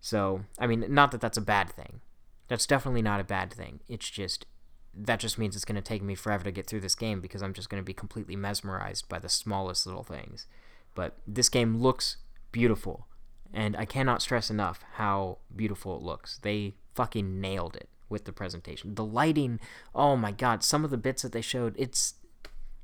So, 0.00 0.42
I 0.58 0.66
mean, 0.66 0.86
not 0.88 1.10
that 1.12 1.20
that's 1.20 1.36
a 1.36 1.42
bad 1.42 1.70
thing. 1.70 2.00
That's 2.48 2.66
definitely 2.66 3.02
not 3.02 3.20
a 3.20 3.24
bad 3.24 3.52
thing. 3.52 3.80
It's 3.88 4.08
just 4.08 4.46
that 4.94 5.20
just 5.20 5.38
means 5.38 5.54
it's 5.54 5.64
going 5.64 5.76
to 5.76 5.82
take 5.82 6.02
me 6.02 6.14
forever 6.14 6.44
to 6.44 6.50
get 6.50 6.66
through 6.66 6.80
this 6.80 6.94
game 6.94 7.20
because 7.20 7.42
I'm 7.42 7.52
just 7.52 7.70
going 7.70 7.80
to 7.80 7.86
be 7.86 7.94
completely 7.94 8.34
mesmerized 8.34 9.08
by 9.08 9.18
the 9.18 9.28
smallest 9.28 9.86
little 9.86 10.02
things. 10.02 10.46
But 10.94 11.16
this 11.26 11.48
game 11.48 11.76
looks 11.76 12.16
beautiful, 12.50 13.06
and 13.54 13.76
I 13.76 13.84
cannot 13.84 14.22
stress 14.22 14.50
enough 14.50 14.82
how 14.94 15.38
beautiful 15.54 15.96
it 15.96 16.02
looks. 16.02 16.38
They 16.38 16.74
fucking 16.94 17.40
nailed 17.40 17.76
it 17.76 17.88
with 18.08 18.24
the 18.24 18.32
presentation. 18.32 18.96
The 18.96 19.04
lighting, 19.04 19.60
oh 19.94 20.16
my 20.16 20.32
god, 20.32 20.64
some 20.64 20.84
of 20.84 20.90
the 20.90 20.98
bits 20.98 21.22
that 21.22 21.32
they 21.32 21.40
showed, 21.40 21.74
it's 21.78 22.14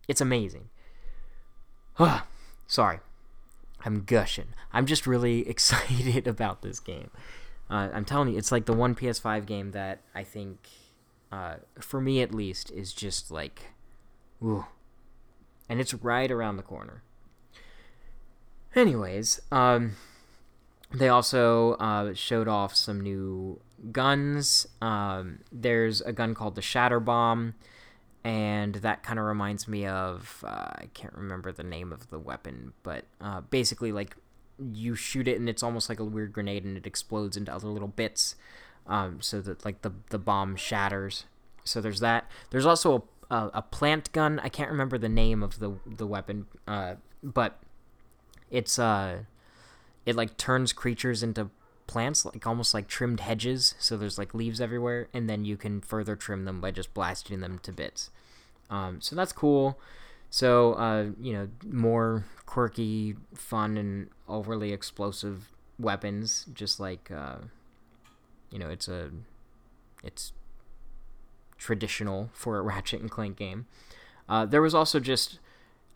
it's 0.06 0.20
amazing. 0.20 0.70
Sorry. 2.66 2.98
I'm 3.84 4.04
gushing. 4.04 4.48
I'm 4.72 4.86
just 4.86 5.06
really 5.06 5.48
excited 5.48 6.26
about 6.26 6.62
this 6.62 6.80
game. 6.80 7.10
Uh, 7.70 7.88
I'm 7.92 8.04
telling 8.04 8.28
you, 8.30 8.38
it's 8.38 8.52
like 8.52 8.66
the 8.66 8.72
one 8.72 8.94
PS5 8.94 9.46
game 9.46 9.72
that 9.72 10.00
I 10.14 10.22
think, 10.22 10.68
uh, 11.32 11.56
for 11.80 12.00
me 12.00 12.22
at 12.22 12.34
least, 12.34 12.70
is 12.70 12.92
just 12.92 13.30
like, 13.30 13.72
ooh. 14.42 14.66
And 15.68 15.80
it's 15.80 15.94
right 15.94 16.30
around 16.30 16.56
the 16.56 16.62
corner. 16.62 17.02
Anyways, 18.74 19.40
um, 19.50 19.96
they 20.92 21.08
also 21.08 21.72
uh, 21.74 22.14
showed 22.14 22.46
off 22.46 22.76
some 22.76 23.00
new 23.00 23.60
guns. 23.90 24.66
Um, 24.80 25.40
there's 25.50 26.00
a 26.02 26.12
gun 26.12 26.34
called 26.34 26.54
the 26.54 26.62
Shatter 26.62 27.00
Bomb, 27.00 27.54
and 28.26 28.74
that 28.74 29.04
kind 29.04 29.20
of 29.20 29.24
reminds 29.24 29.68
me 29.68 29.86
of 29.86 30.42
uh, 30.44 30.48
I 30.48 30.88
can't 30.94 31.14
remember 31.14 31.52
the 31.52 31.62
name 31.62 31.92
of 31.92 32.10
the 32.10 32.18
weapon, 32.18 32.72
but 32.82 33.04
uh, 33.20 33.42
basically 33.42 33.92
like 33.92 34.16
you 34.58 34.96
shoot 34.96 35.28
it 35.28 35.38
and 35.38 35.48
it's 35.48 35.62
almost 35.62 35.88
like 35.88 36.00
a 36.00 36.04
weird 36.04 36.32
grenade 36.32 36.64
and 36.64 36.76
it 36.76 36.88
explodes 36.88 37.36
into 37.36 37.54
other 37.54 37.68
little 37.68 37.86
bits, 37.86 38.34
um, 38.88 39.20
so 39.20 39.40
that 39.42 39.64
like 39.64 39.82
the 39.82 39.92
the 40.10 40.18
bomb 40.18 40.56
shatters. 40.56 41.26
So 41.62 41.80
there's 41.80 42.00
that. 42.00 42.28
There's 42.50 42.66
also 42.66 43.04
a, 43.30 43.34
a, 43.36 43.50
a 43.54 43.62
plant 43.62 44.10
gun. 44.10 44.40
I 44.40 44.48
can't 44.48 44.72
remember 44.72 44.98
the 44.98 45.08
name 45.08 45.44
of 45.44 45.60
the 45.60 45.74
the 45.86 46.06
weapon, 46.06 46.46
uh, 46.66 46.96
but 47.22 47.60
it's 48.50 48.76
uh 48.76 49.20
it 50.04 50.16
like 50.16 50.36
turns 50.36 50.72
creatures 50.72 51.22
into 51.22 51.50
plants 51.86 52.24
like 52.24 52.46
almost 52.46 52.74
like 52.74 52.88
trimmed 52.88 53.20
hedges 53.20 53.74
so 53.78 53.96
there's 53.96 54.18
like 54.18 54.34
leaves 54.34 54.60
everywhere 54.60 55.08
and 55.14 55.28
then 55.30 55.44
you 55.44 55.56
can 55.56 55.80
further 55.80 56.16
trim 56.16 56.44
them 56.44 56.60
by 56.60 56.70
just 56.70 56.92
blasting 56.94 57.40
them 57.40 57.58
to 57.60 57.72
bits. 57.72 58.10
Um, 58.70 59.00
so 59.00 59.14
that's 59.14 59.32
cool. 59.32 59.78
So 60.30 60.74
uh, 60.74 61.06
you 61.20 61.32
know 61.32 61.48
more 61.64 62.24
quirky 62.46 63.16
fun 63.34 63.76
and 63.76 64.08
overly 64.28 64.72
explosive 64.72 65.50
weapons 65.78 66.46
just 66.52 66.80
like 66.80 67.10
uh, 67.10 67.36
you 68.50 68.58
know 68.58 68.68
it's 68.68 68.88
a 68.88 69.10
it's 70.02 70.32
traditional 71.58 72.30
for 72.32 72.58
a 72.58 72.62
ratchet 72.70 73.00
and 73.00 73.10
clank 73.10 73.36
game. 73.36 73.66
Uh, 74.28 74.44
there 74.44 74.62
was 74.62 74.74
also 74.74 74.98
just 74.98 75.38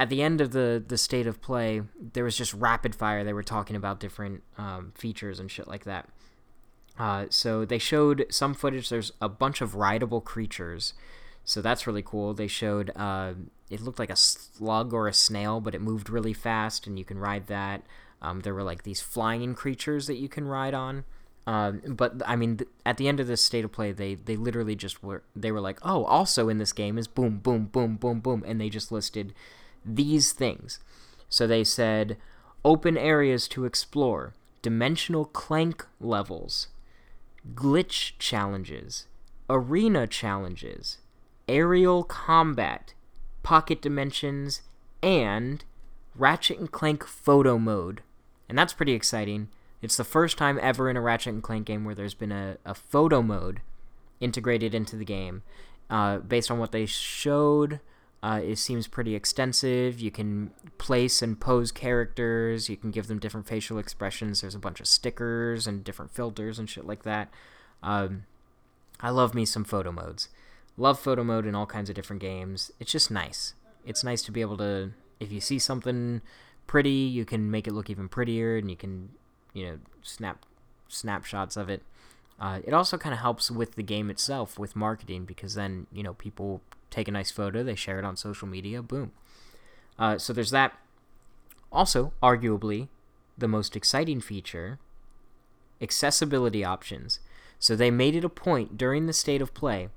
at 0.01 0.09
the 0.09 0.23
end 0.23 0.41
of 0.41 0.51
the 0.51 0.83
the 0.93 0.99
state 0.99 1.27
of 1.29 1.41
play, 1.41 1.83
there 2.15 2.25
was 2.25 2.37
just 2.37 2.55
rapid 2.55 2.95
fire. 2.95 3.23
They 3.23 3.35
were 3.35 3.43
talking 3.57 3.77
about 3.77 4.01
different 4.01 4.43
um, 4.59 4.93
features 4.97 5.39
and 5.39 5.51
shit 5.51 5.69
like 5.69 5.85
that. 5.85 6.09
Uh, 6.99 7.27
so 7.31 7.65
they 7.65 7.79
showed 7.79 8.27
some 8.31 8.55
footage. 8.55 8.89
There's 8.89 9.13
a 9.21 9.29
bunch 9.29 9.61
of 9.61 9.75
rideable 9.75 10.21
creatures, 10.23 10.95
so 11.45 11.63
that's 11.63 11.87
really 11.87 12.03
cool. 12.03 12.35
They 12.35 12.49
showed 12.49 12.91
uh, 12.97 13.35
it 13.69 13.81
looked 13.81 13.99
like 13.99 14.11
a 14.11 14.17
slug 14.17 14.93
or 14.93 15.07
a 15.07 15.13
snail, 15.13 15.61
but 15.61 15.75
it 15.75 15.81
moved 15.81 16.11
really 16.11 16.35
fast, 16.35 16.87
and 16.87 16.99
you 16.99 17.05
can 17.05 17.19
ride 17.19 17.47
that. 17.47 17.83
Um, 18.23 18.41
there 18.41 18.55
were 18.55 18.65
like 18.65 18.83
these 18.83 19.01
flying 19.03 19.55
creatures 19.55 20.07
that 20.07 20.17
you 20.17 20.29
can 20.29 20.47
ride 20.47 20.75
on, 20.75 21.05
Um, 21.47 21.81
but 21.89 22.21
I 22.27 22.37
mean, 22.37 22.59
th- 22.59 22.71
at 22.85 22.97
the 22.97 23.09
end 23.09 23.19
of 23.19 23.27
this 23.27 23.43
state 23.43 23.65
of 23.65 23.73
play, 23.73 23.93
they 23.93 24.15
they 24.15 24.37
literally 24.37 24.77
just 24.77 25.03
were 25.03 25.23
they 25.35 25.51
were 25.51 25.61
like, 25.61 25.79
oh, 25.83 26.05
also 26.05 26.49
in 26.49 26.59
this 26.59 26.73
game 26.73 26.99
is 26.99 27.09
boom, 27.09 27.39
boom, 27.39 27.67
boom, 27.67 27.97
boom, 27.97 28.21
boom, 28.21 28.45
and 28.47 28.61
they 28.61 28.69
just 28.69 28.93
listed 28.93 29.33
these 29.85 30.33
things. 30.33 30.81
So 31.29 31.47
they 31.47 31.65
said 31.65 32.17
open 32.65 32.97
areas 32.97 33.49
to 33.49 33.65
explore, 33.65 34.35
dimensional 34.63 35.25
clank 35.25 35.87
levels, 36.01 36.69
glitch 37.55 38.13
challenges, 38.19 39.07
arena 39.49 40.07
challenges, 40.07 40.99
aerial 41.49 42.05
combat, 42.05 42.95
pocket 43.43 43.81
dimensions, 43.81 44.63
and 45.03 45.65
Ratchet 46.15 46.59
and 46.59 46.71
Clank 46.71 47.05
photo 47.05 47.59
mode. 47.59 48.03
And 48.49 48.59
that's 48.59 48.73
pretty 48.73 48.93
exciting. 48.93 49.49
It's 49.81 49.97
the 49.97 50.05
first 50.05 50.37
time 50.37 50.59
ever 50.61 50.91
in 50.91 50.97
a 50.97 51.01
Ratchet 51.01 51.33
and 51.33 51.43
Clank 51.43 51.67
game 51.67 51.85
where 51.85 51.95
there's 51.95 52.15
been 52.15 52.33
a, 52.33 52.59
a 52.65 52.75
photo 52.75 53.23
mode 53.23 53.63
integrated 54.21 54.75
into 54.75 54.97
the 54.97 55.05
game. 55.05 55.43
Uh, 55.89 56.19
based 56.19 56.51
on 56.51 56.59
what 56.59 56.71
they 56.71 56.87
showed, 56.87 57.81
uh, 58.23 58.41
it 58.43 58.57
seems 58.57 58.87
pretty 58.87 59.15
extensive. 59.15 59.99
You 59.99 60.11
can 60.11 60.51
place 60.77 61.23
and 61.23 61.41
pose 61.41 61.73
characters. 61.73 62.69
You 62.69 62.77
can 62.77 62.91
give 62.91 63.07
them 63.07 63.19
different 63.19 63.47
facial 63.47 63.79
expressions. 63.79 64.41
There's 64.41 64.55
a 64.55 64.59
bunch 64.59 64.81
of 64.81 64.87
stickers 64.87 65.67
and 65.67 65.83
different 65.83 66.11
filters 66.11 66.59
and 66.59 66.69
shit 66.69 66.87
like 66.87 67.03
that. 67.05 67.31
Um, 67.83 68.25
I 69.01 69.11
love 69.11 69.35
me 69.35 69.47
some 69.47 69.65
photo 69.65 69.91
modes. 69.91 70.29
Love 70.77 71.01
photo 71.01 71.25
mode 71.25 71.47
in 71.47 71.55
all 71.55 71.67
kinds 71.67 71.89
of 71.89 71.97
different 71.97 72.21
games. 72.21 72.71
It's 72.79 72.93
just 72.93 73.11
nice. 73.11 73.55
It's 73.87 74.05
nice 74.05 74.23
to 74.23 74.33
be 74.33 74.43
able 74.43 74.59
to, 74.59 74.93
if 75.19 75.33
you 75.33 75.41
see 75.41 75.59
something 75.59 76.21
pretty, 76.67 76.91
you 76.91 77.25
can 77.25 77.51
make 77.51 77.67
it 77.67 77.73
look 77.73 77.89
even 77.89 78.09
prettier, 78.09 78.59
and 78.59 78.71
you 78.71 78.77
can, 78.77 79.11
you 79.55 79.67
know, 79.67 79.79
snap 80.03 80.45
snapshots 80.89 81.57
of 81.57 81.71
it. 81.71 81.83
Uh, 82.39 82.61
it 82.65 82.75
also 82.75 82.99
kind 82.99 83.13
of 83.13 83.21
helps 83.21 83.51
with 83.51 83.75
the 83.75 83.83
game 83.83 84.11
itself 84.11 84.59
with 84.59 84.77
marketing 84.77 85.25
because 85.25 85.55
then 85.55 85.87
you 85.93 86.03
know 86.03 86.15
people 86.15 86.63
take 86.91 87.09
a 87.09 87.13
nice 87.13 87.31
photo, 87.31 87.63
they 87.63 87.75
share 87.75 87.99
it 87.99 88.05
on 88.05 88.17
social 88.17 88.49
media, 88.49 88.83
boom. 88.83 89.13
Uh, 89.99 90.19
so 90.19 90.33
there's 90.33 90.51
that. 90.51 90.77
Also, 91.73 92.13
arguably, 92.23 92.89
the 93.39 93.49
most 93.49 93.77
exciting 93.77 94.21
feature 94.21 94.79
accessibility 95.81 96.65
options. 96.65 97.21
So 97.59 97.77
they 97.77 97.91
made 97.91 98.15
it 98.15 98.25
a 98.25 98.29
point 98.29 98.77
during 98.77 99.07
the 99.07 99.13
state 99.13 99.43
of 99.43 99.55
play 99.55 99.89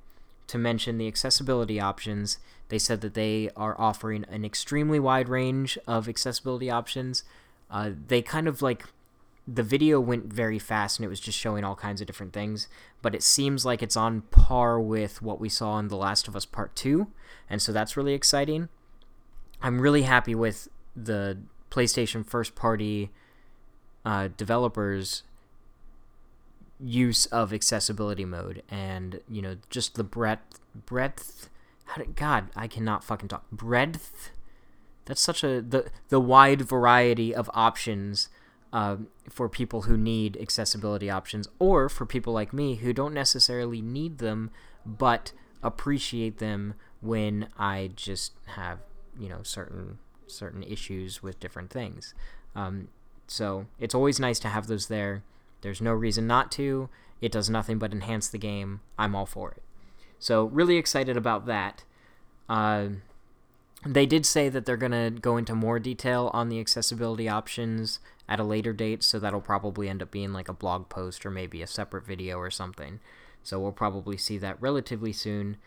to 0.47 0.57
mention 0.57 0.97
the 0.97 1.07
accessibility 1.07 1.79
options. 1.79 2.37
They 2.69 2.79
said 2.79 3.01
that 3.01 3.13
they 3.13 3.49
are 3.55 3.79
offering 3.79 4.25
an 4.29 4.45
extremely 4.45 4.99
wide 4.99 5.29
range 5.29 5.77
of 5.87 6.09
accessibility 6.09 6.69
options. 6.69 7.23
Uh, 7.69 7.91
they 8.07 8.21
kind 8.21 8.47
of 8.47 8.61
like 8.61 8.85
the 9.47 9.63
video 9.63 9.99
went 9.99 10.31
very 10.31 10.59
fast 10.59 10.99
and 10.99 11.05
it 11.05 11.09
was 11.09 11.19
just 11.19 11.37
showing 11.37 11.63
all 11.63 11.75
kinds 11.75 11.99
of 11.99 12.07
different 12.07 12.33
things, 12.33 12.67
but 13.01 13.13
it 13.13 13.23
seems 13.23 13.65
like 13.65 13.83
it's 13.83 13.97
on 13.97 14.21
par 14.31 14.79
with 14.79 15.21
what 15.21 15.39
we 15.39 15.49
saw 15.49 15.79
in 15.79 15.89
The 15.89 15.97
Last 15.97 16.27
of 16.27 16.35
Us 16.35 16.45
Part 16.45 16.75
2, 16.75 17.07
and 17.49 17.61
so 17.61 17.71
that's 17.71 17.97
really 17.97 18.13
exciting. 18.13 18.69
I'm 19.61 19.81
really 19.81 20.03
happy 20.03 20.33
with 20.35 20.69
the 20.95 21.39
PlayStation 21.69 22.25
first 22.25 22.55
party 22.55 23.11
uh, 24.05 24.29
developers 24.37 25.23
use 26.79 27.25
of 27.27 27.53
accessibility 27.53 28.25
mode 28.25 28.61
and 28.69 29.21
you 29.29 29.41
know 29.41 29.55
just 29.69 29.95
the 29.95 30.03
breadth 30.03 30.59
breadth 30.85 31.49
did, 31.95 32.15
god 32.15 32.49
i 32.55 32.67
cannot 32.67 33.03
fucking 33.03 33.29
talk 33.29 33.49
breadth 33.51 34.31
that's 35.05 35.21
such 35.21 35.43
a 35.43 35.61
the 35.61 35.89
the 36.09 36.19
wide 36.19 36.61
variety 36.61 37.33
of 37.33 37.49
options 37.53 38.27
uh, 38.73 38.97
for 39.29 39.47
people 39.47 39.83
who 39.83 39.95
need 39.95 40.35
accessibility 40.41 41.09
options 41.09 41.47
or 41.59 41.87
for 41.87 42.05
people 42.05 42.33
like 42.33 42.51
me 42.51 42.75
who 42.75 42.91
don't 42.91 43.13
necessarily 43.13 43.81
need 43.81 44.17
them 44.17 44.51
but 44.85 45.31
appreciate 45.61 46.39
them 46.39 46.73
when 46.99 47.47
i 47.57 47.89
just 47.95 48.33
have 48.47 48.79
you 49.17 49.29
know 49.29 49.41
certain 49.43 49.97
certain 50.27 50.63
issues 50.63 51.23
with 51.23 51.39
different 51.39 51.69
things 51.69 52.13
um, 52.55 52.89
so 53.27 53.67
it's 53.79 53.95
always 53.95 54.19
nice 54.19 54.39
to 54.39 54.49
have 54.49 54.67
those 54.67 54.87
there 54.87 55.23
there's 55.63 55.81
no 55.81 55.93
reason 55.93 56.27
not 56.27 56.51
to. 56.51 56.89
It 57.21 57.31
does 57.31 57.49
nothing 57.49 57.79
but 57.79 57.93
enhance 57.93 58.27
the 58.27 58.37
game. 58.37 58.81
I'm 58.99 59.15
all 59.15 59.25
for 59.25 59.51
it. 59.51 59.63
So, 60.19 60.45
really 60.45 60.75
excited 60.75 61.17
about 61.17 61.45
that. 61.47 61.85
Uh, 62.47 62.87
they 63.85 64.05
did 64.05 64.25
say 64.25 64.49
that 64.49 64.65
they're 64.65 64.77
going 64.77 64.91
to 64.91 65.19
go 65.19 65.37
into 65.37 65.55
more 65.55 65.79
detail 65.79 66.29
on 66.33 66.49
the 66.49 66.59
accessibility 66.59 67.27
options 67.27 67.99
at 68.27 68.39
a 68.39 68.43
later 68.43 68.73
date, 68.73 69.03
so 69.03 69.19
that'll 69.19 69.41
probably 69.41 69.89
end 69.89 70.01
up 70.01 70.11
being 70.11 70.33
like 70.33 70.47
a 70.47 70.53
blog 70.53 70.89
post 70.89 71.25
or 71.25 71.31
maybe 71.31 71.61
a 71.61 71.67
separate 71.67 72.05
video 72.05 72.37
or 72.37 72.49
something. 72.49 72.99
So, 73.43 73.59
we'll 73.59 73.73
probably 73.73 74.15
see 74.17 74.37
that 74.37 74.61
relatively 74.61 75.11
soon. 75.11 75.57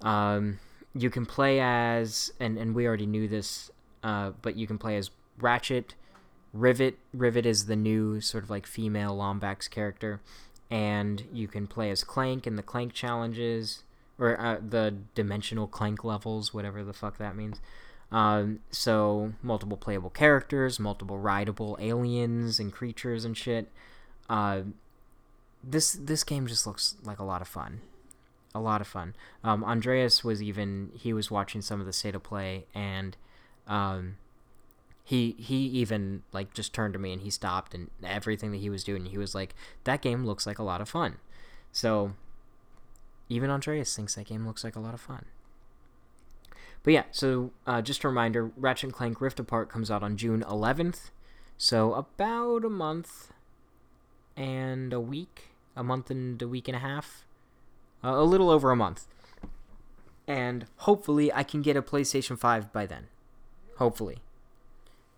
Um, 0.00 0.60
you 0.94 1.10
can 1.10 1.26
play 1.26 1.58
as, 1.60 2.32
and, 2.38 2.56
and 2.56 2.74
we 2.74 2.86
already 2.86 3.06
knew 3.06 3.26
this, 3.26 3.70
uh, 4.04 4.30
but 4.42 4.56
you 4.56 4.66
can 4.68 4.78
play 4.78 4.96
as 4.96 5.10
Ratchet 5.38 5.94
Rivet 6.56 6.98
Rivet 7.12 7.46
is 7.46 7.66
the 7.66 7.76
new 7.76 8.20
sort 8.20 8.44
of 8.44 8.50
like 8.50 8.66
female 8.66 9.16
Lombax 9.16 9.68
character, 9.68 10.20
and 10.70 11.24
you 11.32 11.48
can 11.48 11.66
play 11.66 11.90
as 11.90 12.02
Clank 12.02 12.46
in 12.46 12.56
the 12.56 12.62
Clank 12.62 12.92
challenges 12.92 13.82
or 14.18 14.40
uh, 14.40 14.58
the 14.66 14.94
dimensional 15.14 15.66
Clank 15.66 16.04
levels, 16.04 16.54
whatever 16.54 16.82
the 16.82 16.92
fuck 16.92 17.18
that 17.18 17.36
means. 17.36 17.60
Um, 18.12 18.60
so 18.70 19.32
multiple 19.42 19.76
playable 19.76 20.10
characters, 20.10 20.78
multiple 20.78 21.18
rideable 21.18 21.76
aliens 21.80 22.58
and 22.58 22.72
creatures 22.72 23.24
and 23.24 23.36
shit. 23.36 23.70
Uh, 24.28 24.62
this 25.62 25.92
this 25.92 26.22
game 26.22 26.46
just 26.46 26.66
looks 26.66 26.94
like 27.02 27.18
a 27.18 27.24
lot 27.24 27.42
of 27.42 27.48
fun, 27.48 27.80
a 28.54 28.60
lot 28.60 28.80
of 28.80 28.86
fun. 28.86 29.14
Um, 29.42 29.64
Andreas 29.64 30.22
was 30.22 30.42
even 30.42 30.92
he 30.94 31.12
was 31.12 31.30
watching 31.30 31.60
some 31.60 31.80
of 31.80 31.86
the 31.86 31.92
state 31.92 32.14
of 32.14 32.22
play 32.22 32.66
and. 32.74 33.16
Um, 33.66 34.16
he 35.06 35.36
he 35.38 35.54
even 35.54 36.24
like 36.32 36.52
just 36.52 36.74
turned 36.74 36.92
to 36.92 36.98
me 36.98 37.12
and 37.12 37.22
he 37.22 37.30
stopped 37.30 37.74
and 37.74 37.90
everything 38.02 38.50
that 38.50 38.58
he 38.58 38.68
was 38.68 38.82
doing 38.82 39.06
he 39.06 39.16
was 39.16 39.36
like 39.36 39.54
that 39.84 40.02
game 40.02 40.26
looks 40.26 40.48
like 40.48 40.58
a 40.58 40.64
lot 40.64 40.80
of 40.80 40.88
fun 40.88 41.16
so 41.70 42.12
even 43.28 43.50
andreas 43.50 43.94
thinks 43.94 44.14
that 44.14 44.26
game 44.26 44.46
looks 44.46 44.64
like 44.64 44.76
a 44.76 44.80
lot 44.80 44.94
of 44.94 45.00
fun. 45.00 45.26
But 46.82 46.92
yeah 46.92 47.04
so 47.10 47.50
uh, 47.66 47.82
just 47.82 48.04
a 48.04 48.08
reminder 48.08 48.50
ratchet 48.56 48.84
and 48.84 48.92
clank 48.92 49.20
rift 49.20 49.40
apart 49.40 49.68
comes 49.68 49.90
out 49.90 50.02
on 50.02 50.16
june 50.16 50.44
11th 50.46 51.10
so 51.58 51.94
about 51.94 52.64
a 52.64 52.70
month 52.70 53.32
and 54.36 54.92
a 54.92 55.00
week 55.00 55.50
a 55.74 55.82
month 55.82 56.10
and 56.10 56.40
a 56.40 56.48
week 56.48 56.68
and 56.68 56.76
a 56.76 56.80
half 56.80 57.26
uh, 58.06 58.10
a 58.10 58.24
little 58.24 58.50
over 58.50 58.70
a 58.70 58.76
month. 58.76 59.06
And 60.28 60.66
hopefully 60.78 61.32
i 61.32 61.42
can 61.42 61.62
get 61.62 61.76
a 61.76 61.82
playstation 61.82 62.38
5 62.38 62.72
by 62.72 62.86
then. 62.86 63.08
Hopefully. 63.78 64.18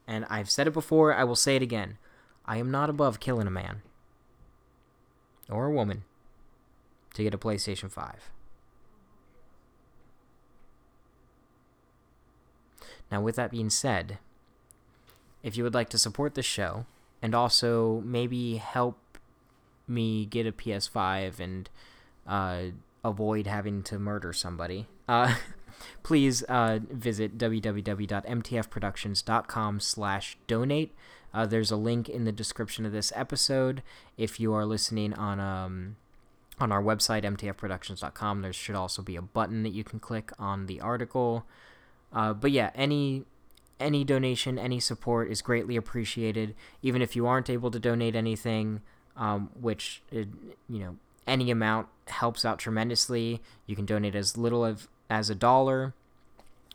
And 0.06 0.24
I've 0.30 0.50
said 0.50 0.66
it 0.66 0.72
before, 0.72 1.14
I 1.14 1.24
will 1.24 1.36
say 1.36 1.56
it 1.56 1.62
again. 1.62 1.98
I 2.46 2.56
am 2.56 2.70
not 2.70 2.88
above 2.88 3.20
killing 3.20 3.46
a 3.46 3.50
man. 3.50 3.82
Or 5.50 5.66
a 5.66 5.70
woman 5.72 6.04
to 7.14 7.22
get 7.22 7.34
a 7.34 7.38
PlayStation 7.38 7.90
5. 7.90 8.30
Now, 13.10 13.22
with 13.22 13.36
that 13.36 13.50
being 13.50 13.70
said, 13.70 14.18
if 15.42 15.56
you 15.56 15.64
would 15.64 15.72
like 15.74 15.88
to 15.90 15.98
support 15.98 16.34
the 16.34 16.42
show 16.42 16.86
and 17.22 17.34
also 17.34 18.02
maybe 18.04 18.56
help 18.56 18.98
me 19.86 20.26
get 20.26 20.46
a 20.46 20.52
PS5 20.52 21.40
and 21.40 21.70
uh, 22.26 22.64
avoid 23.02 23.46
having 23.46 23.82
to 23.84 23.98
murder 23.98 24.34
somebody, 24.34 24.86
uh, 25.08 25.36
please 26.02 26.42
uh, 26.44 26.78
visit 26.90 27.38
www.mtfproductions.com 27.38 29.80
slash 29.80 30.36
donate. 30.46 30.94
Uh, 31.32 31.46
there's 31.46 31.70
a 31.70 31.76
link 31.76 32.08
in 32.08 32.24
the 32.24 32.32
description 32.32 32.84
of 32.86 32.92
this 32.92 33.12
episode. 33.14 33.82
If 34.16 34.40
you 34.40 34.52
are 34.54 34.66
listening 34.66 35.14
on 35.14 35.38
um, 35.40 35.96
on 36.60 36.72
our 36.72 36.82
website, 36.82 37.24
mtfproductions.com, 37.24 38.42
there 38.42 38.52
should 38.52 38.74
also 38.74 39.02
be 39.02 39.16
a 39.16 39.22
button 39.22 39.62
that 39.62 39.72
you 39.72 39.84
can 39.84 40.00
click 40.00 40.32
on 40.38 40.66
the 40.66 40.80
article. 40.80 41.46
Uh, 42.12 42.32
but 42.32 42.50
yeah, 42.50 42.70
any 42.74 43.24
any 43.80 44.02
donation, 44.02 44.58
any 44.58 44.80
support 44.80 45.30
is 45.30 45.40
greatly 45.40 45.76
appreciated. 45.76 46.54
Even 46.82 47.00
if 47.00 47.14
you 47.14 47.26
aren't 47.26 47.48
able 47.48 47.70
to 47.70 47.78
donate 47.78 48.16
anything, 48.16 48.80
um, 49.16 49.50
which 49.60 50.02
it, 50.10 50.28
you 50.68 50.78
know 50.80 50.96
any 51.26 51.50
amount 51.50 51.88
helps 52.06 52.44
out 52.44 52.58
tremendously. 52.58 53.40
You 53.66 53.76
can 53.76 53.86
donate 53.86 54.14
as 54.14 54.36
little 54.36 54.64
of 54.64 54.88
as 55.10 55.30
a 55.30 55.34
dollar. 55.34 55.94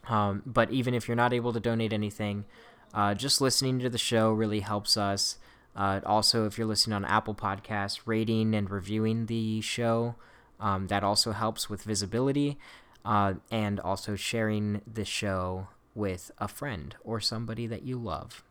Um, 0.07 0.43
but 0.45 0.69
even 0.71 0.93
if 0.93 1.07
you're 1.07 1.15
not 1.15 1.33
able 1.33 1.53
to 1.53 1.59
donate 1.59 1.93
anything, 1.93 2.45
uh, 2.93 3.13
just 3.13 3.41
listening 3.41 3.79
to 3.79 3.89
the 3.89 3.97
show 3.97 4.31
really 4.31 4.59
helps 4.59 4.97
us. 4.97 5.37
Uh, 5.75 5.99
also, 6.05 6.45
if 6.45 6.57
you're 6.57 6.67
listening 6.67 6.95
on 6.95 7.05
Apple 7.05 7.35
Podcasts, 7.35 8.01
rating 8.05 8.53
and 8.53 8.69
reviewing 8.69 9.25
the 9.27 9.61
show, 9.61 10.15
um, 10.59 10.87
that 10.87 11.03
also 11.03 11.31
helps 11.31 11.69
with 11.69 11.83
visibility. 11.83 12.57
Uh, 13.05 13.33
and 13.51 13.79
also 13.81 14.15
sharing 14.15 14.81
the 14.91 15.03
show 15.03 15.67
with 15.93 16.31
a 16.37 16.47
friend 16.47 16.95
or 17.03 17.19
somebody 17.19 17.67
that 17.67 17.83
you 17.83 17.97
love. 17.97 18.43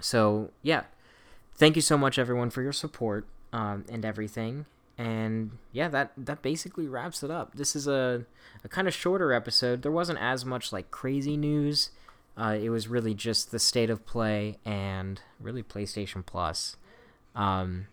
So, 0.00 0.50
yeah. 0.62 0.82
Thank 1.54 1.76
you 1.76 1.82
so 1.82 1.96
much, 1.96 2.18
everyone, 2.18 2.50
for 2.50 2.62
your 2.62 2.72
support. 2.72 3.26
um, 3.54 3.84
and 3.88 4.04
everything. 4.04 4.66
And 4.98 5.52
yeah, 5.72 5.88
that 5.88 6.12
that 6.16 6.42
basically 6.42 6.86
wraps 6.88 7.22
it 7.22 7.30
up. 7.30 7.54
This 7.54 7.74
is 7.74 7.86
a 7.86 8.26
a 8.62 8.68
kind 8.68 8.86
of 8.86 8.94
shorter 8.94 9.32
episode. 9.32 9.82
There 9.82 9.92
wasn't 9.92 10.20
as 10.20 10.44
much 10.44 10.72
like 10.72 10.90
crazy 10.90 11.36
news. 11.36 11.90
Uh, 12.36 12.56
it 12.60 12.70
was 12.70 12.88
really 12.88 13.14
just 13.14 13.50
the 13.50 13.58
state 13.58 13.90
of 13.90 14.04
play 14.06 14.58
and 14.64 15.20
really 15.40 15.62
PlayStation 15.62 16.24
Plus. 16.24 16.76
Um, 17.34 17.86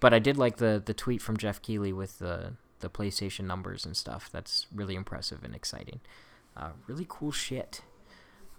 but 0.00 0.14
I 0.14 0.18
did 0.18 0.36
like 0.36 0.56
the 0.56 0.82
the 0.84 0.94
tweet 0.94 1.22
from 1.22 1.36
Geoff 1.36 1.62
Keighley 1.62 1.92
with 1.92 2.18
the 2.18 2.54
the 2.80 2.90
PlayStation 2.90 3.44
numbers 3.44 3.84
and 3.84 3.96
stuff. 3.96 4.28
That's 4.32 4.66
really 4.74 4.94
impressive 4.94 5.42
and 5.44 5.54
exciting. 5.54 6.00
Uh, 6.56 6.70
really 6.86 7.06
cool 7.08 7.32
shit. 7.32 7.82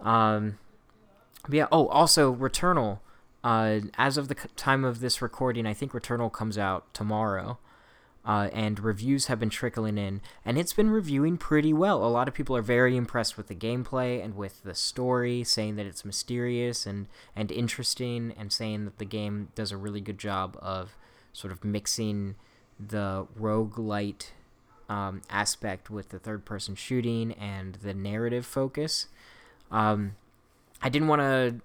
Um, 0.02 0.58
yeah. 1.50 1.68
Oh, 1.72 1.88
also 1.88 2.34
Returnal. 2.34 3.00
Uh, 3.44 3.82
as 3.96 4.18
of 4.18 4.28
the 4.28 4.36
time 4.56 4.84
of 4.84 5.00
this 5.02 5.22
recording, 5.22 5.68
I 5.68 5.74
think 5.74 5.92
Returnal 5.92 6.32
comes 6.32 6.58
out 6.58 6.92
tomorrow. 6.96 7.60
Uh, 8.26 8.50
and 8.54 8.80
reviews 8.80 9.28
have 9.28 9.40
been 9.40 9.52
trickling 9.52 10.00
in, 10.00 10.20
and 10.44 10.58
it's 10.58 10.74
been 10.74 10.90
reviewing 10.90 11.38
pretty 11.38 11.72
well. 11.72 12.04
A 12.04 12.10
lot 12.10 12.28
of 12.28 12.34
people 12.34 12.58
are 12.58 12.64
very 12.64 12.98
impressed 12.98 13.38
with 13.38 13.48
the 13.48 13.56
gameplay 13.56 14.24
and 14.24 14.36
with 14.36 14.64
the 14.64 14.74
story, 14.74 15.44
saying 15.44 15.76
that 15.76 15.86
it's 15.86 16.04
mysterious 16.04 16.88
and, 16.88 17.06
and 17.36 17.52
interesting, 17.52 18.34
and 18.36 18.52
saying 18.52 18.86
that 18.86 18.98
the 18.98 19.06
game 19.06 19.50
does 19.54 19.72
a 19.72 19.78
really 19.78 20.02
good 20.02 20.18
job 20.18 20.58
of 20.60 20.98
sort 21.34 21.52
of 21.52 21.64
mixing 21.64 22.34
the 22.80 23.28
roguelite 23.40 24.32
um, 24.90 25.22
aspect 25.30 25.90
with 25.90 26.10
the 26.10 26.20
third 26.20 26.46
person 26.46 26.76
shooting 26.76 27.32
and 27.34 27.76
the 27.76 27.94
narrative 27.94 28.46
focus. 28.46 29.08
Um, 29.72 30.16
I 30.82 30.90
didn't 30.90 31.08
want 31.08 31.22
to 31.22 31.56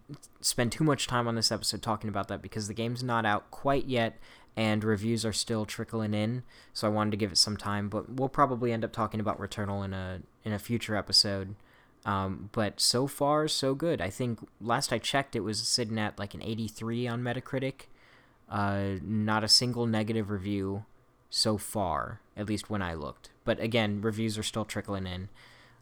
spend 0.41 0.73
too 0.73 0.85
much 0.85 1.07
time 1.07 1.29
on 1.29 1.35
this 1.35 1.53
episode 1.53 1.83
talking 1.83 2.09
about 2.09 2.29
that 2.29 2.41
because 2.41 2.69
the 2.69 2.75
game's 2.75 3.03
not 3.03 3.27
out 3.27 3.51
quite 3.51 3.87
yet 3.87 4.19
and 4.57 4.83
reviews 4.83 5.25
are 5.25 5.33
still 5.33 5.65
trickling 5.65 6.15
in, 6.15 6.43
so 6.73 6.87
I 6.87 6.91
wanted 6.91 7.13
to 7.13 7.17
give 7.17 7.33
it 7.33 7.39
some 7.39 7.57
time. 7.57 7.89
But 7.89 8.13
we'll 8.13 8.29
probably 8.29 8.73
end 8.73 8.85
up 8.85 8.93
talking 8.93 9.21
about 9.21 9.41
Returnal 9.41 9.85
in 9.85 9.95
a 9.95 10.21
in 10.45 10.53
a 10.53 10.59
future 10.59 10.97
episode. 10.97 11.55
Um, 12.05 12.49
but 12.53 12.81
so 12.81 13.07
far, 13.07 13.47
so 13.47 13.75
good. 13.75 14.01
I 14.01 14.11
think 14.11 14.41
last 14.61 14.93
I 14.93 14.99
checked, 14.99 15.37
it 15.37 15.41
was 15.41 15.67
sitting 15.67 15.99
at 15.99 16.19
like 16.19 16.35
an 16.35 16.43
83 16.43 17.07
on 17.07 17.23
Metacritic, 17.23 17.83
uh, 18.49 18.95
not 19.03 19.45
a 19.45 19.49
single 19.49 19.87
negative 19.87 20.31
review 20.31 20.85
so 21.29 21.59
far, 21.59 22.21
at 22.37 22.49
least 22.49 22.71
when 22.71 22.83
I 22.83 22.95
looked. 22.95 23.31
But 23.45 23.61
again, 23.61 24.01
reviews 24.01 24.39
are 24.39 24.43
still 24.43 24.65
trickling 24.65 25.07
in. 25.07 25.29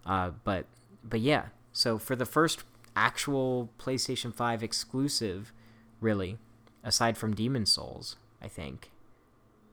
Uh, 0.05 0.33
but 0.45 0.67
but 1.05 1.21
yeah, 1.21 1.47
so 1.73 1.99
for 1.99 2.17
the 2.17 2.27
first 2.27 2.65
actual 2.99 3.71
PlayStation 3.79 4.35
5 4.35 4.63
exclusive, 4.63 5.53
really, 6.01 6.39
aside 6.83 7.17
from 7.17 7.35
Demon's 7.35 7.73
Souls, 7.73 8.17
I 8.43 8.49
think. 8.49 8.91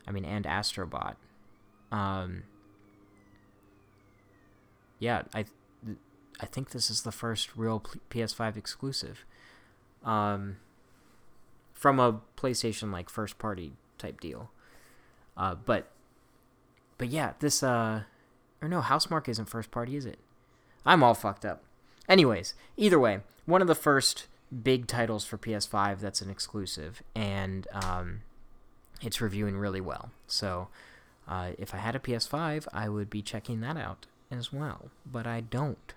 I 0.08 0.12
mean, 0.12 0.26
and 0.26 0.46
Astrobot. 0.46 1.16
Um, 1.92 2.44
yeah, 5.00 5.24
I 5.34 5.46
I 6.40 6.46
think 6.46 6.72
this 6.72 6.90
is 6.90 7.02
the 7.02 7.12
first 7.12 7.56
real 7.56 7.82
PS5 8.10 8.58
exclusive. 8.58 9.26
Um, 10.04 10.58
from 11.74 12.00
a 12.00 12.22
PlayStation 12.38 12.92
like 12.92 13.10
first 13.10 13.38
party 13.38 13.74
type 13.98 14.20
deal. 14.20 14.52
Uh, 15.38 15.56
but 15.56 15.92
but 16.98 17.10
yeah, 17.10 17.34
this 17.40 17.64
uh 17.64 18.04
or 18.62 18.68
no, 18.68 18.82
Housemarque 18.82 19.30
isn't 19.30 19.50
first 19.50 19.72
party, 19.72 19.96
is 19.96 20.06
it? 20.06 20.20
I'm 20.86 21.04
all 21.04 21.14
fucked 21.14 21.46
up. 21.46 21.65
Anyways, 22.08 22.54
either 22.78 23.00
way, 23.00 23.20
one 23.46 23.62
of 23.62 23.68
the 23.68 23.76
first 23.76 24.28
big 24.64 24.88
titles 24.88 25.26
for 25.26 25.38
PS5 25.38 26.00
that's 26.00 26.22
an 26.22 26.30
exclusive, 26.30 27.02
and 27.16 27.68
um, 27.74 28.22
it's 29.02 29.22
reviewing 29.22 29.58
really 29.58 29.82
well. 29.82 30.12
So 30.28 30.68
uh, 31.28 31.52
if 31.58 31.74
I 31.74 31.78
had 31.78 31.96
a 31.96 32.00
PS5, 32.00 32.68
I 32.74 32.90
would 32.90 33.10
be 33.10 33.22
checking 33.22 33.62
that 33.62 33.78
out 33.78 34.06
as 34.32 34.54
well, 34.54 34.90
but 35.06 35.26
I 35.26 35.42
don't. 35.42 35.94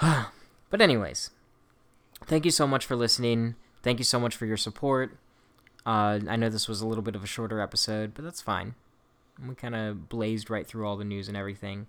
but 0.00 0.80
anyways, 0.80 1.30
thank 2.24 2.44
you 2.44 2.50
so 2.50 2.66
much 2.66 2.84
for 2.84 2.96
listening. 2.96 3.54
Thank 3.82 3.98
you 3.98 4.04
so 4.04 4.18
much 4.18 4.34
for 4.34 4.46
your 4.46 4.56
support. 4.56 5.16
Uh, 5.84 6.18
I 6.28 6.34
know 6.34 6.48
this 6.48 6.68
was 6.68 6.80
a 6.80 6.86
little 6.86 7.02
bit 7.02 7.14
of 7.14 7.22
a 7.22 7.28
shorter 7.28 7.60
episode, 7.60 8.12
but 8.14 8.24
that's 8.24 8.42
fine. 8.42 8.74
We 9.46 9.54
kind 9.54 9.76
of 9.76 10.08
blazed 10.08 10.50
right 10.50 10.66
through 10.66 10.86
all 10.86 10.96
the 10.96 11.04
news 11.04 11.28
and 11.28 11.36
everything. 11.36 11.86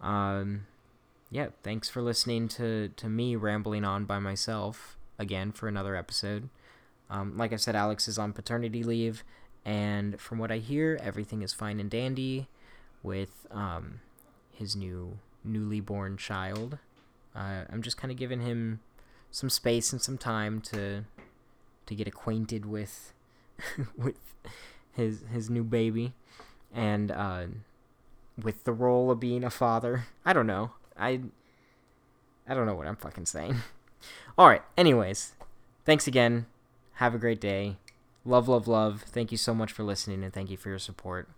Um, 0.00 0.66
yeah, 1.30 1.48
thanks 1.62 1.88
for 1.88 2.02
listening 2.02 2.48
to, 2.48 2.88
to 2.96 3.08
me 3.08 3.36
rambling 3.36 3.84
on 3.84 4.04
by 4.04 4.18
myself 4.18 4.96
again 5.18 5.52
for 5.52 5.68
another 5.68 5.96
episode. 5.96 6.48
Um, 7.10 7.36
like 7.36 7.52
I 7.52 7.56
said, 7.56 7.76
Alex 7.76 8.08
is 8.08 8.18
on 8.18 8.32
paternity 8.32 8.82
leave, 8.82 9.24
and 9.64 10.20
from 10.20 10.38
what 10.38 10.50
I 10.50 10.58
hear, 10.58 10.98
everything 11.02 11.42
is 11.42 11.52
fine 11.52 11.80
and 11.80 11.90
dandy 11.90 12.48
with 13.02 13.46
um, 13.50 14.00
his 14.52 14.74
new 14.74 15.18
newly 15.44 15.80
born 15.80 16.16
child. 16.16 16.78
Uh, 17.34 17.64
I'm 17.70 17.82
just 17.82 17.96
kind 17.96 18.10
of 18.10 18.18
giving 18.18 18.40
him 18.40 18.80
some 19.30 19.50
space 19.50 19.92
and 19.92 20.02
some 20.02 20.18
time 20.18 20.60
to 20.62 21.04
to 21.86 21.94
get 21.94 22.08
acquainted 22.08 22.66
with 22.66 23.12
with 23.96 24.34
his 24.92 25.24
his 25.32 25.48
new 25.48 25.62
baby 25.62 26.14
and 26.74 27.10
uh, 27.10 27.46
with 28.42 28.64
the 28.64 28.72
role 28.72 29.10
of 29.10 29.20
being 29.20 29.44
a 29.44 29.50
father. 29.50 30.06
I 30.24 30.32
don't 30.32 30.46
know. 30.46 30.72
I 30.98 31.20
I 32.48 32.54
don't 32.54 32.66
know 32.66 32.74
what 32.74 32.86
I'm 32.86 32.96
fucking 32.96 33.26
saying. 33.26 33.56
All 34.38 34.48
right. 34.48 34.62
Anyways, 34.76 35.32
thanks 35.84 36.06
again. 36.06 36.46
Have 36.94 37.14
a 37.14 37.18
great 37.18 37.40
day. 37.40 37.76
Love, 38.24 38.48
love, 38.48 38.66
love. 38.66 39.02
Thank 39.02 39.30
you 39.30 39.38
so 39.38 39.54
much 39.54 39.72
for 39.72 39.82
listening 39.82 40.24
and 40.24 40.32
thank 40.32 40.50
you 40.50 40.56
for 40.56 40.68
your 40.68 40.78
support. 40.78 41.28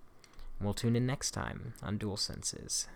We'll 0.61 0.75
tune 0.75 0.97
in 0.97 1.07
next 1.07 1.31
time 1.33 1.75
on 1.83 1.99
Dual 1.99 2.17
Senses. 2.17 2.89